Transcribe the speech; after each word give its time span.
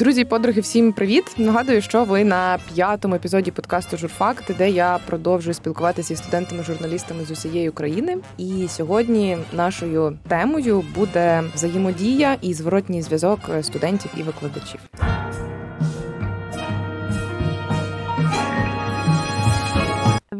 Друзі, 0.00 0.24
подруги, 0.24 0.60
всім 0.60 0.92
привіт! 0.92 1.24
Нагадую, 1.36 1.80
що 1.80 2.04
ви 2.04 2.24
на 2.24 2.58
п'ятому 2.74 3.14
епізоді 3.14 3.50
подкасту 3.50 3.96
Журфакт, 3.96 4.56
де 4.58 4.70
я 4.70 4.98
продовжую 5.06 5.54
спілкуватися 5.54 6.14
із 6.14 6.18
студентами-журналістами 6.18 7.24
з 7.24 7.30
усієї 7.30 7.68
України. 7.68 8.16
І 8.38 8.66
сьогодні 8.68 9.38
нашою 9.52 10.18
темою 10.28 10.84
буде 10.94 11.42
взаємодія 11.54 12.36
і 12.42 12.54
зворотній 12.54 13.02
зв'язок 13.02 13.40
студентів 13.62 14.10
і 14.16 14.22
викладачів. 14.22 14.80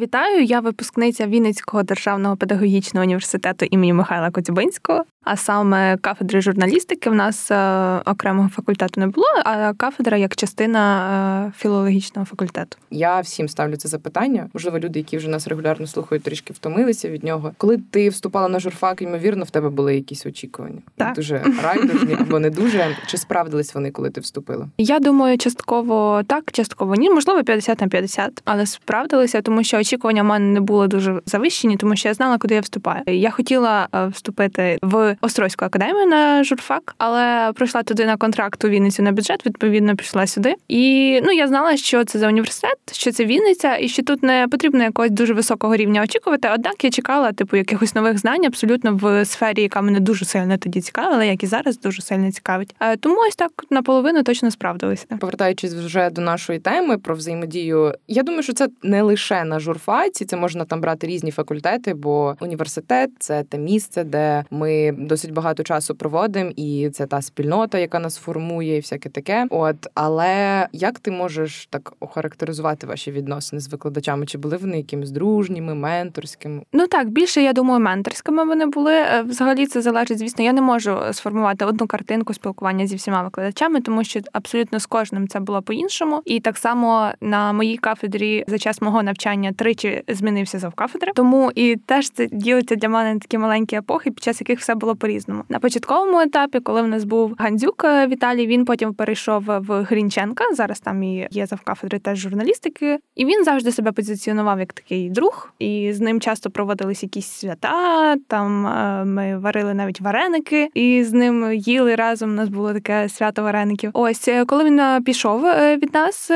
Вітаю, 0.00 0.44
я 0.44 0.60
випускниця 0.60 1.26
Вінницького 1.26 1.82
державного 1.82 2.36
педагогічного 2.36 3.04
університету 3.04 3.66
імені 3.70 3.92
Михайла 3.92 4.30
Коцюбинського. 4.30 5.04
А 5.24 5.36
саме 5.36 5.96
кафедри 5.96 6.40
журналістики 6.40 7.10
в 7.10 7.14
нас 7.14 7.50
е, 7.50 7.56
окремого 8.04 8.48
факультету 8.48 9.00
не 9.00 9.06
було, 9.06 9.26
а 9.44 9.72
кафедра 9.72 10.16
як 10.16 10.36
частина 10.36 11.46
е, 11.48 11.52
філологічного 11.58 12.26
факультету. 12.26 12.76
Я 12.90 13.20
всім 13.20 13.48
ставлю 13.48 13.76
це 13.76 13.88
запитання. 13.88 14.48
Можливо, 14.54 14.78
люди, 14.78 14.98
які 14.98 15.16
вже 15.16 15.28
нас 15.28 15.48
регулярно 15.48 15.86
слухають, 15.86 16.24
трішки 16.24 16.52
втомилися 16.52 17.08
від 17.08 17.24
нього. 17.24 17.52
Коли 17.58 17.78
ти 17.90 18.08
вступала 18.08 18.48
на 18.48 18.60
журфак, 18.60 19.02
ймовірно, 19.02 19.44
в 19.44 19.50
тебе 19.50 19.68
були 19.68 19.94
якісь 19.94 20.26
очікування. 20.26 20.78
Так. 20.96 21.14
Дуже 21.14 21.44
райдужні 21.62 22.16
або 22.20 22.38
не 22.38 22.50
дуже. 22.50 22.96
Чи 23.06 23.16
справдились 23.16 23.74
вони, 23.74 23.90
коли 23.90 24.10
ти 24.10 24.20
вступила? 24.20 24.68
Я 24.78 24.98
думаю, 24.98 25.38
частково 25.38 26.22
так, 26.26 26.52
частково 26.52 26.94
ні. 26.94 27.10
Можливо, 27.10 27.44
50 27.44 27.80
на 27.80 27.88
50, 27.88 28.42
але 28.44 28.66
справдилися, 28.66 29.42
тому 29.42 29.64
що 29.64 29.76
очікування 29.90 30.22
в 30.22 30.26
мене 30.26 30.46
не 30.46 30.60
були 30.60 30.88
дуже 30.88 31.20
завищені, 31.26 31.76
тому 31.76 31.96
що 31.96 32.08
я 32.08 32.14
знала, 32.14 32.38
куди 32.38 32.54
я 32.54 32.60
вступаю. 32.60 33.02
Я 33.06 33.30
хотіла 33.30 33.88
е, 33.94 34.06
вступити 34.06 34.78
в. 34.82 35.16
Острозьку 35.20 35.64
академію 35.64 36.06
на 36.06 36.44
журфак, 36.44 36.94
але 36.98 37.52
пройшла 37.52 37.82
туди 37.82 38.06
на 38.06 38.16
контракт 38.16 38.64
у 38.64 38.68
Вінницю 38.68 39.02
на 39.02 39.12
бюджет. 39.12 39.46
Відповідно, 39.46 39.96
пішла 39.96 40.26
сюди. 40.26 40.54
І 40.68 41.20
ну 41.24 41.32
я 41.32 41.48
знала, 41.48 41.76
що 41.76 42.04
це 42.04 42.18
за 42.18 42.28
університет, 42.28 42.76
що 42.92 43.12
це 43.12 43.24
Вінниця, 43.24 43.76
і 43.76 43.88
що 43.88 44.02
тут 44.02 44.22
не 44.22 44.48
потрібно 44.50 44.82
якогось 44.82 45.10
дуже 45.10 45.34
високого 45.34 45.76
рівня 45.76 46.02
очікувати. 46.02 46.48
Однак 46.54 46.84
я 46.84 46.90
чекала, 46.90 47.32
типу, 47.32 47.56
якихось 47.56 47.94
нових 47.94 48.18
знань 48.18 48.44
абсолютно 48.44 48.98
в 49.02 49.24
сфері, 49.24 49.62
яка 49.62 49.80
мене 49.80 50.00
дуже 50.00 50.24
сильно 50.24 50.58
тоді 50.58 50.80
цікавила, 50.80 51.24
як 51.24 51.42
і 51.42 51.46
зараз 51.46 51.80
дуже 51.80 52.02
сильно 52.02 52.32
цікавить. 52.32 52.74
Е, 52.80 52.96
тому 52.96 53.16
ось 53.28 53.36
так 53.36 53.50
наполовину 53.70 54.22
точно 54.22 54.50
справдилися. 54.50 55.06
Повертаючись 55.20 55.74
вже 55.74 56.10
до 56.10 56.20
нашої 56.20 56.58
теми 56.58 56.98
про 56.98 57.14
взаємодію, 57.14 57.94
я 58.08 58.22
думаю, 58.22 58.42
що 58.42 58.52
це 58.52 58.68
не 58.82 59.02
лише 59.02 59.44
на 59.44 59.60
журфаці, 59.80 60.24
це 60.24 60.36
можна 60.36 60.64
там 60.64 60.80
брати 60.80 61.06
різні 61.06 61.30
факультети, 61.30 61.94
бо 61.94 62.36
університет 62.40 63.10
це 63.18 63.42
те 63.42 63.58
місце, 63.58 64.04
де 64.04 64.44
ми 64.50 64.92
досить 64.98 65.32
багато 65.32 65.62
часу 65.62 65.94
проводимо, 65.94 66.50
і 66.56 66.90
це 66.90 67.06
та 67.06 67.22
спільнота, 67.22 67.78
яка 67.78 67.98
нас 67.98 68.16
формує, 68.16 68.76
і 68.76 68.80
всяке 68.80 69.08
таке. 69.08 69.46
От 69.50 69.76
але 69.94 70.68
як 70.72 70.98
ти 70.98 71.10
можеш 71.10 71.66
так 71.70 71.92
охарактеризувати 72.00 72.86
ваші 72.86 73.10
відносини 73.10 73.60
з 73.60 73.68
викладачами? 73.68 74.26
Чи 74.26 74.38
були 74.38 74.56
вони 74.56 74.76
якимись 74.76 75.10
дружніми, 75.10 75.74
менторськими? 75.74 76.62
Ну 76.72 76.86
так 76.86 77.10
більше 77.10 77.42
я 77.42 77.52
думаю, 77.52 77.80
менторськими 77.80 78.44
вони 78.44 78.66
були. 78.66 78.92
Е, 78.92 79.22
взагалі 79.22 79.66
це 79.66 79.82
залежить, 79.82 80.18
звісно. 80.18 80.44
Я 80.44 80.52
не 80.52 80.60
можу 80.60 80.98
сформувати 81.12 81.64
одну 81.64 81.86
картинку 81.86 82.34
спілкування 82.34 82.86
зі 82.86 82.96
всіма 82.96 83.22
викладачами, 83.22 83.80
тому 83.80 84.04
що 84.04 84.20
абсолютно 84.32 84.80
з 84.80 84.86
кожним 84.86 85.28
це 85.28 85.40
було 85.40 85.62
по-іншому. 85.62 86.22
І 86.24 86.40
так 86.40 86.56
само 86.58 87.10
на 87.20 87.52
моїй 87.52 87.76
кафедрі 87.76 88.44
за 88.48 88.58
час 88.58 88.82
мого 88.82 89.02
навчання 89.02 89.52
тричі 89.74 90.02
змінився 90.08 90.58
завкафедри. 90.58 91.12
Тому 91.14 91.50
і 91.54 91.76
теж 91.76 92.10
це 92.10 92.26
ділиться 92.26 92.76
для 92.76 92.88
мене 92.88 93.18
такі 93.18 93.38
маленькі 93.38 93.76
епохи, 93.76 94.10
під 94.10 94.24
час 94.24 94.40
яких 94.40 94.60
все 94.60 94.74
було 94.74 94.96
по-різному. 94.96 95.44
На 95.48 95.58
початковому 95.58 96.20
етапі, 96.20 96.60
коли 96.60 96.82
в 96.82 96.88
нас 96.88 97.04
був 97.04 97.34
Гандзюк 97.38 97.84
е, 97.84 98.06
Віталій, 98.06 98.46
він 98.46 98.64
потім 98.64 98.94
перейшов 98.94 99.42
в 99.46 99.82
Грінченка. 99.82 100.44
Зараз 100.54 100.80
там 100.80 101.02
і 101.02 101.28
є 101.30 101.46
завкафедри 101.46 101.98
теж 101.98 102.18
журналістики, 102.18 102.98
і 103.16 103.24
він 103.24 103.44
завжди 103.44 103.72
себе 103.72 103.92
позиціонував 103.92 104.58
як 104.58 104.72
такий 104.72 105.10
друг, 105.10 105.52
і 105.58 105.92
з 105.92 106.00
ним 106.00 106.20
часто 106.20 106.50
проводились 106.50 107.02
якісь 107.02 107.26
свята. 107.26 108.16
Там 108.28 108.66
е, 108.66 109.04
ми 109.04 109.38
варили 109.38 109.74
навіть 109.74 110.00
вареники, 110.00 110.70
і 110.74 111.04
з 111.04 111.12
ним 111.12 111.52
їли 111.52 111.94
разом. 111.94 112.30
У 112.30 112.34
нас 112.34 112.48
було 112.48 112.72
таке 112.72 113.08
свято 113.08 113.42
вареників. 113.42 113.90
Ось 113.94 114.28
е, 114.28 114.44
коли 114.44 114.64
він 114.64 115.04
пішов 115.04 115.42
від 115.76 115.94
нас, 115.94 116.30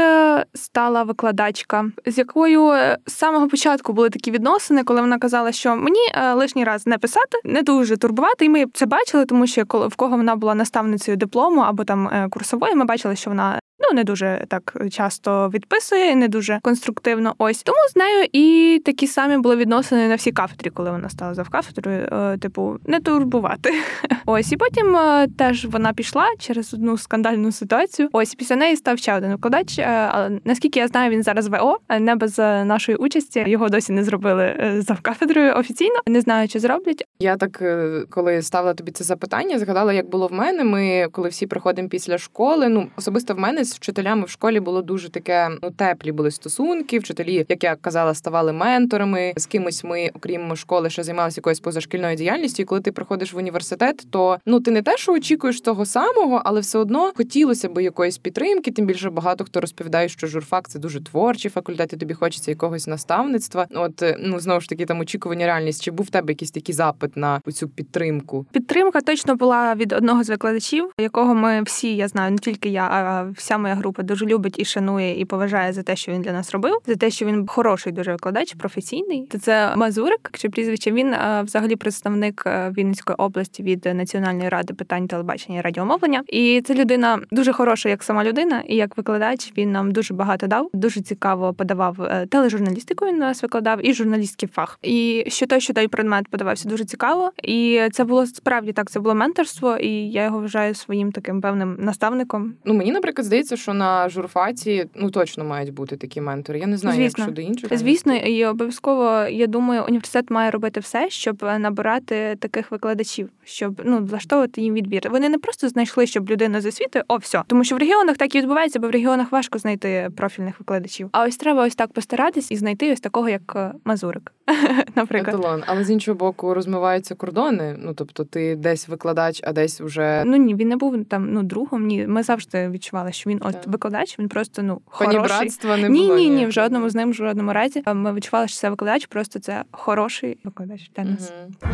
стала 0.54 1.02
викладачка, 1.02 1.84
з 2.06 2.18
якою 2.18 2.72
самого 3.14 3.48
початку 3.48 3.92
були 3.92 4.10
такі 4.10 4.30
відносини, 4.30 4.84
коли 4.84 5.00
вона 5.00 5.18
казала, 5.18 5.52
що 5.52 5.76
мені 5.76 6.00
лишній 6.34 6.64
раз 6.64 6.86
не 6.86 6.98
писати, 6.98 7.38
не 7.44 7.62
дуже 7.62 7.96
турбувати. 7.96 8.44
І 8.44 8.48
ми 8.48 8.64
це 8.74 8.86
бачили, 8.86 9.24
тому 9.24 9.46
що 9.46 9.66
коли 9.66 9.86
в 9.88 9.96
кого 9.96 10.16
вона 10.16 10.36
була 10.36 10.54
наставницею 10.54 11.16
диплому 11.16 11.60
або 11.60 11.84
там 11.84 12.08
е, 12.08 12.28
курсової, 12.30 12.74
ми 12.74 12.84
бачили, 12.84 13.16
що 13.16 13.30
вона 13.30 13.60
ну 13.90 13.96
не 13.96 14.04
дуже 14.04 14.44
так 14.48 14.76
часто 14.90 15.48
відписує, 15.48 16.16
не 16.16 16.28
дуже 16.28 16.58
конструктивно. 16.62 17.34
Ось 17.38 17.62
тому 17.62 17.78
з 17.92 17.96
нею 17.96 18.26
і 18.32 18.78
такі 18.84 19.06
самі 19.06 19.38
були 19.38 19.56
відносини 19.56 20.08
на 20.08 20.14
всій 20.14 20.32
кафедрі, 20.32 20.70
коли 20.70 20.90
вона 20.90 21.08
стала 21.08 21.34
завкафедрою, 21.34 22.08
е, 22.12 22.38
типу, 22.38 22.76
не 22.86 23.00
турбувати. 23.00 23.74
Ось 24.26 24.52
і 24.52 24.56
потім 24.56 24.96
е, 24.96 25.28
теж 25.38 25.64
вона 25.64 25.92
пішла 25.92 26.26
через 26.38 26.74
одну 26.74 26.98
скандальну 26.98 27.52
ситуацію. 27.52 28.08
Ось 28.12 28.34
після 28.34 28.56
неї 28.56 28.76
став 28.76 28.98
ще 28.98 29.14
один 29.14 29.30
викладач. 29.30 29.78
Але 29.78 30.40
наскільки 30.44 30.80
я 30.80 30.88
знаю, 30.88 31.10
він 31.10 31.22
зараз 31.22 31.46
ВО, 31.46 31.78
не 32.00 32.16
без 32.16 32.38
нашої 32.38 32.96
участі. 32.96 33.44
Його 33.46 33.68
досі 33.68 33.92
не 33.92 34.04
зробили 34.04 34.74
завкафедрою 34.78 35.54
офіційно. 35.56 35.94
Не 36.06 36.20
знаю, 36.20 36.48
чи 36.48 36.60
зроблять. 36.60 37.04
Я 37.18 37.36
так 37.36 37.62
коли 38.10 38.42
ставила 38.42 38.74
тобі 38.74 38.92
це 38.92 39.04
запитання, 39.04 39.58
згадала, 39.58 39.92
як 39.92 40.08
було 40.08 40.26
в 40.26 40.32
мене. 40.32 40.64
Ми, 40.64 41.08
коли 41.12 41.28
всі 41.28 41.46
приходимо 41.46 41.88
після 41.88 42.18
школи, 42.18 42.68
ну 42.68 42.88
особисто 42.96 43.34
в 43.34 43.38
мене 43.38 43.64
з 43.74 43.76
вчителями 43.76 44.24
в 44.24 44.28
школі 44.28 44.60
було 44.60 44.82
дуже 44.82 45.08
таке 45.08 45.50
ну 45.62 45.70
теплі 45.70 46.12
були 46.12 46.30
стосунки. 46.30 46.98
Вчителі, 46.98 47.46
як 47.48 47.64
я 47.64 47.76
казала, 47.76 48.14
ставали 48.14 48.52
менторами. 48.52 49.32
З 49.36 49.46
кимось 49.46 49.84
ми, 49.84 50.10
окрім 50.14 50.56
школи, 50.56 50.90
ще 50.90 51.02
займалися 51.02 51.38
якоюсь 51.38 51.60
позашкільною 51.60 52.16
діяльністю. 52.16 52.62
І 52.62 52.66
коли 52.66 52.80
ти 52.80 52.92
приходиш 52.92 53.32
в 53.32 53.36
університет, 53.36 54.06
то 54.10 54.38
ну 54.46 54.60
ти 54.60 54.70
не 54.70 54.82
те, 54.82 54.96
що 54.96 55.12
очікуєш 55.12 55.60
того 55.60 55.86
самого, 55.86 56.42
але 56.44 56.60
все 56.60 56.78
одно 56.78 57.12
хотілося 57.16 57.68
б 57.68 57.82
якоїсь 57.82 58.18
підтримки. 58.18 58.70
Тим 58.70 58.86
більше 58.86 59.10
багато 59.10 59.44
хто 59.44 59.60
розповідає, 59.60 60.08
що 60.08 60.26
журфак 60.26 60.68
це 60.68 60.78
дуже 60.78 61.00
творчий 61.00 61.50
факультет, 61.50 61.92
і 61.92 61.96
тобі 61.96 62.14
хочеться 62.14 62.50
якогось 62.50 62.86
наставництва. 62.86 63.66
От 63.74 64.02
ну 64.18 64.40
знову 64.40 64.60
ж 64.60 64.68
таки 64.68 64.86
там 64.86 65.00
очікування 65.00 65.46
реальність. 65.46 65.82
Чи 65.82 65.90
був 65.90 66.06
в 66.06 66.10
тебе 66.10 66.32
якийсь 66.32 66.50
такий 66.50 66.74
запит 66.74 67.16
на 67.16 67.40
цю 67.52 67.68
підтримку? 67.68 68.46
Підтримка 68.52 69.00
точно 69.00 69.34
була 69.36 69.74
від 69.74 69.92
одного 69.92 70.24
з 70.24 70.28
викладачів, 70.30 70.90
якого 70.98 71.34
ми 71.34 71.62
всі 71.62 71.96
я 71.96 72.08
знаю, 72.08 72.30
не 72.30 72.38
тільки 72.38 72.68
я, 72.68 72.88
а 72.90 73.30
вся 73.36 73.58
моя 73.64 73.74
група 73.74 74.02
дуже 74.02 74.26
любить 74.26 74.58
і 74.58 74.64
шанує, 74.64 75.20
і 75.20 75.24
поважає 75.24 75.72
за 75.72 75.82
те, 75.82 75.96
що 75.96 76.12
він 76.12 76.22
для 76.22 76.32
нас 76.32 76.50
робив, 76.50 76.74
за 76.86 76.94
те, 76.94 77.10
що 77.10 77.26
він 77.26 77.46
хороший 77.46 77.92
дуже 77.92 78.12
викладач, 78.12 78.54
професійний. 78.54 79.28
Це 79.40 79.76
Мазурик, 79.76 80.30
чи 80.32 80.48
прізвище 80.48 80.92
він 80.92 81.14
взагалі 81.42 81.76
представник 81.76 82.42
е, 82.46 82.72
Вінницької 82.78 83.16
області 83.16 83.62
від 83.62 83.84
Національної 83.94 84.48
ради 84.48 84.74
питань 84.74 85.08
телебачення 85.08 85.58
і 85.58 85.60
радіомовлення. 85.60 86.22
І 86.28 86.62
це 86.64 86.74
людина 86.74 87.20
дуже 87.30 87.52
хороша, 87.52 87.88
як 87.88 88.02
сама 88.02 88.24
людина, 88.24 88.62
і 88.68 88.76
як 88.76 88.96
викладач 88.96 89.52
він 89.56 89.72
нам 89.72 89.92
дуже 89.92 90.14
багато 90.14 90.46
дав. 90.46 90.70
Дуже 90.74 91.00
цікаво 91.00 91.54
подавав 91.54 92.02
е, 92.02 92.26
тележурналістику. 92.26 93.06
Він 93.06 93.18
нас 93.18 93.42
викладав 93.42 93.86
і 93.86 93.94
журналістський 93.94 94.48
фах. 94.48 94.78
І 94.82 95.24
що 95.28 95.46
той, 95.46 95.60
що 95.60 95.74
той 95.74 95.88
предмет 95.88 96.28
подавався 96.28 96.68
дуже 96.68 96.84
цікаво. 96.84 97.32
І 97.42 97.80
це 97.92 98.04
було 98.04 98.26
справді 98.26 98.72
так. 98.72 98.90
Це 98.90 99.00
було 99.00 99.14
менторство, 99.14 99.76
і 99.76 99.90
я 100.10 100.24
його 100.24 100.40
вважаю 100.40 100.74
своїм 100.74 101.12
таким 101.12 101.40
певним 101.40 101.76
наставником. 101.78 102.54
Ну 102.64 102.74
мені, 102.74 102.92
наприклад, 102.92 103.26
здається, 103.26 103.53
що 103.56 103.74
на 103.74 104.08
журфаці 104.08 104.86
ну 104.94 105.10
точно 105.10 105.44
мають 105.44 105.72
бути 105.72 105.96
такі 105.96 106.20
ментори. 106.20 106.58
Я 106.58 106.66
не 106.66 106.76
знаю, 106.76 106.96
Звісно. 106.96 107.22
як 107.22 107.28
щодо 107.28 107.42
інших. 107.42 107.78
Звісно, 107.78 108.14
і 108.16 108.44
обов'язково 108.44 109.26
я 109.30 109.46
думаю, 109.46 109.84
університет 109.88 110.30
має 110.30 110.50
робити 110.50 110.80
все, 110.80 111.10
щоб 111.10 111.42
набирати 111.58 112.36
таких 112.40 112.70
викладачів, 112.70 113.28
щоб 113.44 113.82
ну 113.84 113.98
влаштовувати 114.04 114.60
їм 114.60 114.74
відбір. 114.74 115.10
Вони 115.10 115.28
не 115.28 115.38
просто 115.38 115.68
знайшли, 115.68 116.06
щоб 116.06 116.30
людина 116.30 116.60
з 116.60 116.66
освіти, 116.66 117.02
о, 117.08 117.16
все. 117.16 117.42
Тому 117.46 117.64
що 117.64 117.76
в 117.76 117.78
регіонах 117.78 118.16
так 118.16 118.34
і 118.34 118.38
відбувається, 118.38 118.80
бо 118.80 118.88
в 118.88 118.90
регіонах 118.90 119.32
важко 119.32 119.58
знайти 119.58 120.10
профільних 120.16 120.60
викладачів. 120.60 121.08
А 121.12 121.24
ось 121.24 121.36
треба 121.36 121.66
ось 121.66 121.74
так 121.74 121.92
постаратись 121.92 122.50
і 122.50 122.56
знайти 122.56 122.92
ось 122.92 123.00
такого, 123.00 123.28
як 123.28 123.52
е, 123.56 123.72
Мазурик, 123.84 124.32
наприклад. 124.94 125.36
Еталон. 125.38 125.62
Але 125.66 125.84
з 125.84 125.90
іншого 125.90 126.18
боку, 126.18 126.54
розмиваються 126.54 127.14
кордони. 127.14 127.76
Ну 127.78 127.94
тобто, 127.94 128.24
ти 128.24 128.56
десь 128.56 128.88
викладач, 128.88 129.40
а 129.44 129.52
десь 129.52 129.80
вже 129.80 130.22
ну 130.26 130.36
ні, 130.36 130.54
він 130.54 130.68
не 130.68 130.76
був 130.76 131.04
там 131.04 131.32
ну 131.32 131.42
другом. 131.42 131.86
Ні, 131.86 132.06
ми 132.06 132.22
завжди 132.22 132.68
відчували, 132.68 133.12
що 133.12 133.30
він 133.30 133.38
от 133.44 133.66
викладач. 133.66 134.18
Він 134.18 134.28
просто 134.28 134.62
ну 134.62 134.80
хороший. 134.86 135.50
не 135.76 135.88
ні, 135.88 136.00
було. 136.00 136.16
Ні, 136.16 136.30
ні, 136.30 136.46
в 136.46 136.52
жодному 136.52 136.88
з 136.88 136.94
ним, 136.94 137.10
в 137.10 137.14
жодному 137.14 137.52
разі. 137.52 137.82
Ми 137.86 138.12
відчували, 138.12 138.48
що 138.48 138.56
це 138.56 138.70
викладач, 138.70 139.06
просто 139.06 139.38
це 139.38 139.64
хороший 139.70 140.38
викладач 140.44 140.90
для 140.96 141.04
нас. 141.04 141.32
Угу. 141.62 141.72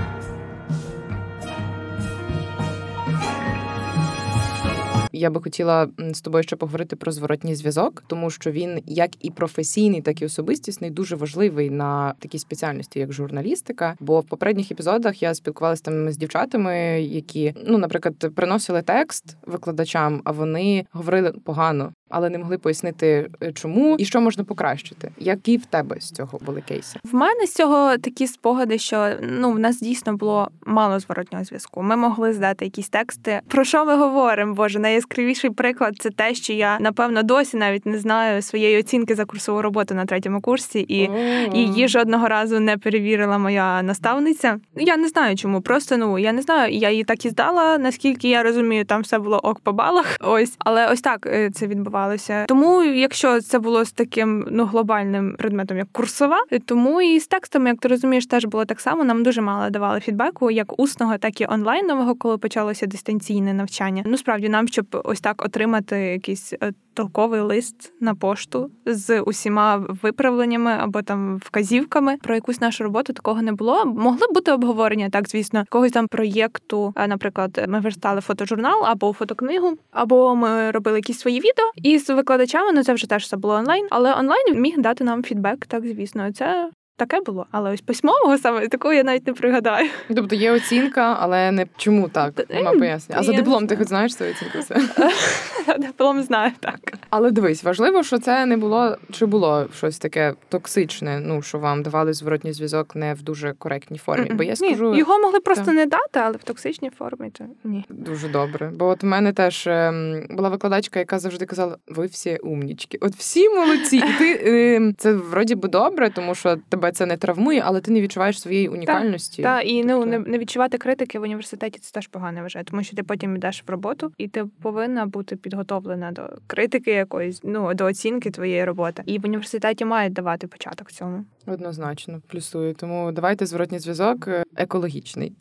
Я 5.21 5.31
би 5.31 5.41
хотіла 5.41 5.89
з 5.99 6.21
тобою 6.21 6.45
ще 6.45 6.57
поговорити 6.57 6.97
про 6.97 7.13
зворотній 7.13 7.55
зв'язок, 7.55 8.05
тому 8.07 8.31
що 8.31 8.51
він 8.51 8.83
як 8.87 9.11
і 9.25 9.31
професійний, 9.31 10.03
так 10.03 10.23
і 10.23 10.25
особистісний, 10.25 10.91
дуже 10.91 11.17
важливий 11.17 11.71
на 11.71 12.15
такій 12.19 12.39
спеціальності, 12.39 12.99
як 12.99 13.13
журналістика. 13.13 13.97
Бо 14.01 14.21
в 14.21 14.25
попередніх 14.25 14.73
епізодах 14.73 15.23
я 15.23 15.35
спілкувалася 15.35 15.83
там 15.83 16.13
з 16.13 16.17
дівчатами, 16.17 16.77
які 17.03 17.55
ну, 17.67 17.79
наприклад, 17.79 18.35
приносили 18.35 18.83
текст 18.83 19.37
викладачам, 19.47 20.21
а 20.25 20.31
вони 20.31 20.87
говорили 20.93 21.33
погано 21.45 21.93
але 22.11 22.31
не 22.31 22.39
могли 22.39 22.59
пояснити, 22.59 23.31
е, 23.43 23.53
чому 23.53 23.97
і 23.99 24.05
що 24.05 24.21
можна 24.21 24.45
покращити. 24.45 25.13
Які 25.19 25.57
в 25.57 25.67
тебе 25.67 26.01
з 26.01 26.11
цього 26.11 26.39
були 26.47 26.61
кейси? 26.61 26.99
В 27.05 27.15
мене 27.15 27.47
з 27.47 27.55
цього 27.55 27.99
такі 27.99 28.27
спогади, 28.27 28.79
що 28.79 29.11
ну 29.23 29.53
в 29.53 29.59
нас 29.59 29.81
дійсно 29.81 30.17
було 30.17 30.51
мало 30.67 31.01
зворотнього 31.01 31.45
зв'язку. 31.45 31.83
Ми 31.83 31.97
могли 31.97 32.33
здати 32.33 32.65
якісь 32.65 32.89
тексти. 32.89 33.41
Про 33.49 33.65
що 33.65 33.85
ми 33.85 33.97
говоримо? 33.97 34.55
Боже, 34.55 34.79
найяскравіший 35.11 35.51
приклад 35.51 35.95
це 35.99 36.11
те, 36.11 36.35
що 36.35 36.53
я 36.53 36.79
напевно 36.81 37.23
досі 37.23 37.57
навіть 37.57 37.87
не 37.87 37.99
знаю 37.99 38.43
своєї 38.43 38.79
оцінки 38.79 39.15
за 39.15 39.25
курсову 39.25 39.63
роботу 39.63 39.95
на 39.95 40.05
третьому 40.05 40.41
курсі, 40.41 40.87
і 40.89 41.11
її 41.59 41.89
жодного 41.89 42.29
разу 42.29 42.61
не 42.61 42.79
перевірила 42.79 43.39
моя 43.39 43.83
наставниця. 43.83 44.59
Я 44.77 44.97
не 44.97 45.09
знаю, 45.09 45.37
чому. 45.37 45.61
Просто 45.61 45.97
ну 45.97 46.19
я 46.19 46.33
не 46.33 46.43
знаю. 46.43 46.75
Я 46.75 46.91
її 46.91 47.05
так 47.05 47.25
і 47.25 47.29
здала. 47.29 47.79
Наскільки 47.79 48.29
я 48.29 48.43
розумію, 48.43 48.85
там 48.85 49.03
все 49.03 49.19
було 49.19 49.39
ок 49.39 49.61
по 49.61 49.73
балах. 49.73 50.17
Ось, 50.21 50.57
але 50.59 50.93
ось 50.93 51.01
так 51.01 51.27
е, 51.27 51.51
це 51.51 51.67
відбувалося 51.67 51.81
відбувалося. 51.81 52.45
Тому, 52.49 52.83
якщо 52.83 53.41
це 53.41 53.59
було 53.59 53.85
з 53.85 53.93
таким 53.93 54.47
ну 54.51 54.65
глобальним 54.65 55.35
предметом, 55.39 55.79
як 55.79 55.93
курсова, 55.93 56.39
тому 56.65 57.03
і 57.03 57.21
з 57.21 57.27
текстами, 57.27 57.71
як 57.71 57.79
ти 57.79 57.89
розумієш, 57.89 58.27
теж 58.27 58.45
було 58.45 58.65
так 58.65 58.81
само. 58.81 59.05
Нам 59.05 59.23
дуже 59.23 59.41
мало 59.41 59.71
давали 59.71 60.01
фідбеку, 60.01 60.51
як 60.51 60.81
усного, 60.81 61.19
так 61.19 61.41
і 61.41 61.47
онлайнового, 61.47 62.15
коли 62.15 62.39
почалося 62.39 62.87
дистанційне 62.87 63.55
навчання. 63.55 64.03
Ну 64.07 64.17
справді 64.17 64.49
нам, 64.49 64.69
щоб 64.69 65.00
ось 65.05 65.21
так 65.21 65.45
отримати 65.45 65.97
якийсь 65.97 66.53
е, 66.53 66.73
толковий 66.95 67.41
лист 67.41 67.93
на 68.01 68.15
пошту 68.15 68.71
з 68.87 69.21
усіма 69.21 69.77
виправленнями 70.03 70.71
або 70.71 71.03
там 71.03 71.39
вказівками 71.39 72.17
про 72.23 72.35
якусь 72.35 72.61
нашу 72.61 72.85
роботу. 72.85 73.13
Такого 73.13 73.43
не 73.43 73.53
було. 73.53 73.85
Могли 73.85 74.27
бути 74.35 74.53
обговорення, 74.53 75.11
так 75.11 75.29
звісно, 75.29 75.65
когось 75.69 75.93
там 75.93 76.09
проєкту. 76.09 76.95
Наприклад, 77.09 77.65
ми 77.69 77.81
верстали 77.81 78.21
фотожурнал 78.21 78.87
або 78.87 79.13
фотокнигу, 79.13 79.73
або 79.91 80.35
ми 80.37 80.71
робили 80.71 80.99
якісь 80.99 81.19
свої 81.19 81.39
відео. 81.39 81.71
І 81.77 81.99
з 81.99 82.15
викладачами 82.15 82.73
ну 82.73 82.85
це 82.85 82.95
вже 82.95 83.09
теж 83.09 83.23
все 83.23 83.37
було 83.37 83.55
онлайн, 83.55 83.87
але 83.91 84.15
онлайн 84.15 84.61
міг 84.61 84.79
дати 84.79 85.05
нам 85.05 85.23
фідбек, 85.23 85.67
так 85.67 85.87
звісно. 85.87 86.33
Це 86.33 86.71
Таке 87.01 87.21
було, 87.21 87.47
але 87.51 87.73
ось 87.73 87.81
письмового 87.81 88.39
саме 88.39 88.69
такого 88.69 88.95
я 88.95 89.05
навіть 89.05 89.27
не 89.27 89.33
пригадаю. 89.33 89.91
Тобто 90.15 90.37
є 90.37 90.53
оцінка, 90.53 91.17
але 91.21 91.53
не 91.53 91.67
чому 91.77 92.09
так? 92.09 92.51
Нема 92.51 92.73
пояснення. 92.73 93.21
А 93.21 93.25
за 93.25 93.33
диплом 93.33 93.67
ти 93.67 93.77
хоч 93.77 93.89
знаєш 93.89 94.15
свою 94.15 94.33
оцінку? 94.33 94.59
Все? 94.59 95.79
Диплом 95.79 96.23
знаю 96.23 96.53
так. 96.61 96.79
Але 97.11 97.31
дивись, 97.31 97.65
важливо, 97.65 98.03
що 98.03 98.19
це 98.19 98.47
не 98.47 98.57
було 98.57 98.97
чи 99.13 99.27
було 99.27 99.67
щось 99.77 99.99
таке 99.99 100.35
токсичне. 100.49 101.21
Ну 101.21 101.43
що 101.43 101.59
вам 101.59 101.83
давали 101.83 102.13
зворотній 102.13 102.53
зв'язок 102.53 102.97
не 102.97 103.15
в 103.15 103.23
дуже 103.23 103.53
коректній 103.53 103.99
формі. 103.99 104.31
Mm-mm. 104.31 104.37
Бо 104.37 104.43
я 104.43 104.57
скажу 104.57 104.93
ні, 104.93 104.99
його 104.99 105.19
могли 105.19 105.41
просто 105.41 105.65
так. 105.65 105.75
не 105.75 105.87
дати, 105.87 106.21
але 106.21 106.37
в 106.37 106.43
токсичній 106.45 106.91
формі 106.91 107.31
то 107.31 107.45
ні. 107.65 107.85
Дуже 107.89 108.29
добре. 108.29 108.71
Бо 108.75 108.87
от 108.87 109.03
в 109.03 109.07
мене 109.07 109.33
теж 109.33 109.67
ем, 109.67 110.27
була 110.31 110.49
викладачка, 110.49 110.99
яка 110.99 111.19
завжди 111.19 111.47
казала: 111.47 111.77
ви 111.89 112.07
всі 112.07 112.37
умнічки. 112.37 112.99
От 113.01 113.15
всі 113.15 113.49
молодці, 113.49 113.97
і 113.97 114.19
ти 114.19 114.41
ем, 114.77 114.95
це 114.99 115.13
вроді 115.13 115.55
би 115.55 115.69
добре, 115.69 116.11
тому 116.11 116.35
що 116.35 116.57
тебе 116.69 116.90
це 116.93 117.07
не 117.07 117.17
травмує, 117.17 117.63
але 117.65 117.81
ти 117.81 117.91
не 117.91 118.01
відчуваєш 118.01 118.41
своєї 118.41 118.69
унікальності. 118.69 119.43
Так, 119.43 119.63
та, 119.63 119.69
і 119.69 119.85
ну 119.85 119.89
тобто 119.89 120.07
не, 120.07 120.19
не 120.19 120.39
відчувати 120.39 120.79
критики 120.79 121.19
в 121.19 121.23
університеті 121.23 121.79
це 121.79 121.93
теж 121.93 122.07
погано 122.07 122.41
вважаю, 122.41 122.65
тому 122.65 122.83
що 122.83 122.97
ти 122.97 123.03
потім 123.03 123.37
йдеш 123.37 123.65
в 123.67 123.71
роботу, 123.71 124.13
і 124.19 124.29
ти 124.29 124.45
повинна 124.63 125.07
бути 125.07 125.37
підготовлена 125.37 126.13
до 126.13 126.23
критики 126.47 126.91
якоїсь, 126.91 127.41
ну 127.45 127.75
до 127.75 127.85
оцінки 127.85 128.31
твоєї 128.31 128.65
роботи. 128.65 129.03
І 129.07 129.19
в 129.19 129.25
університеті 129.25 129.85
мають 129.85 130.13
давати 130.13 130.47
початок 130.47 130.93
цьому. 130.93 131.25
Однозначно, 131.47 132.21
плюсую. 132.27 132.75
Тому 132.75 133.13
давайте 133.13 133.47
зворотній 133.47 133.79
зв'язок 133.79 134.29
е, 134.29 134.45
екологічний. 134.57 135.33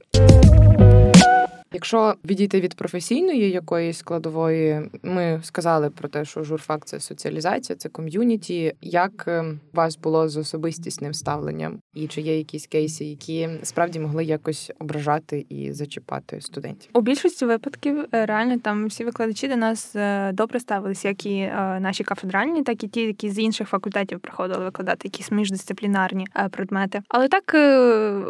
Якщо 1.72 2.16
відійти 2.26 2.62
від 2.62 2.74
професійної 2.74 3.50
якоїсь 3.50 3.98
складової, 3.98 4.82
ми 5.04 5.40
сказали 5.44 5.90
про 5.90 6.10
те, 6.10 6.26
що 6.26 6.44
журфак 6.44 6.86
це 6.86 7.00
соціалізація, 7.00 7.76
це 7.76 7.90
ком'юніті. 7.90 8.74
Як 8.82 9.26
ем, 9.28 9.60
у 9.74 9.78
вас 9.78 9.98
було 9.98 10.30
з 10.30 10.38
особистісним 10.38 11.14
ставленням, 11.14 11.80
і 11.94 12.08
чи 12.08 12.22
є 12.22 12.38
якісь 12.38 12.68
кейси, 12.68 13.06
які 13.06 13.50
справді 13.64 14.00
могли 14.00 14.24
якось 14.24 14.72
ображати 14.80 15.46
і 15.50 15.72
зачіпати 15.72 16.42
студентів? 16.42 16.92
У 16.94 17.02
більшості 17.02 17.46
випадків 17.46 18.06
е, 18.14 18.26
реально 18.26 18.60
там 18.60 18.88
всі 18.88 19.06
викладачі 19.06 19.48
до 19.48 19.56
нас 19.56 19.96
е, 19.96 20.32
добре 20.34 20.60
ставилися, 20.60 21.08
як 21.08 21.26
і 21.26 21.36
е, 21.36 21.80
наші 21.80 22.04
кафедральні, 22.04 22.64
так 22.64 22.84
і 22.84 22.88
ті, 22.88 23.02
які 23.02 23.30
з 23.30 23.40
інших 23.40 23.68
факультетів 23.68 24.20
приходили 24.20 24.64
викладати 24.64 25.08
якісь 25.08 25.32
міждисциплінарні 25.32 26.28
предмети. 26.52 27.02
Але 27.08 27.28
так 27.28 27.54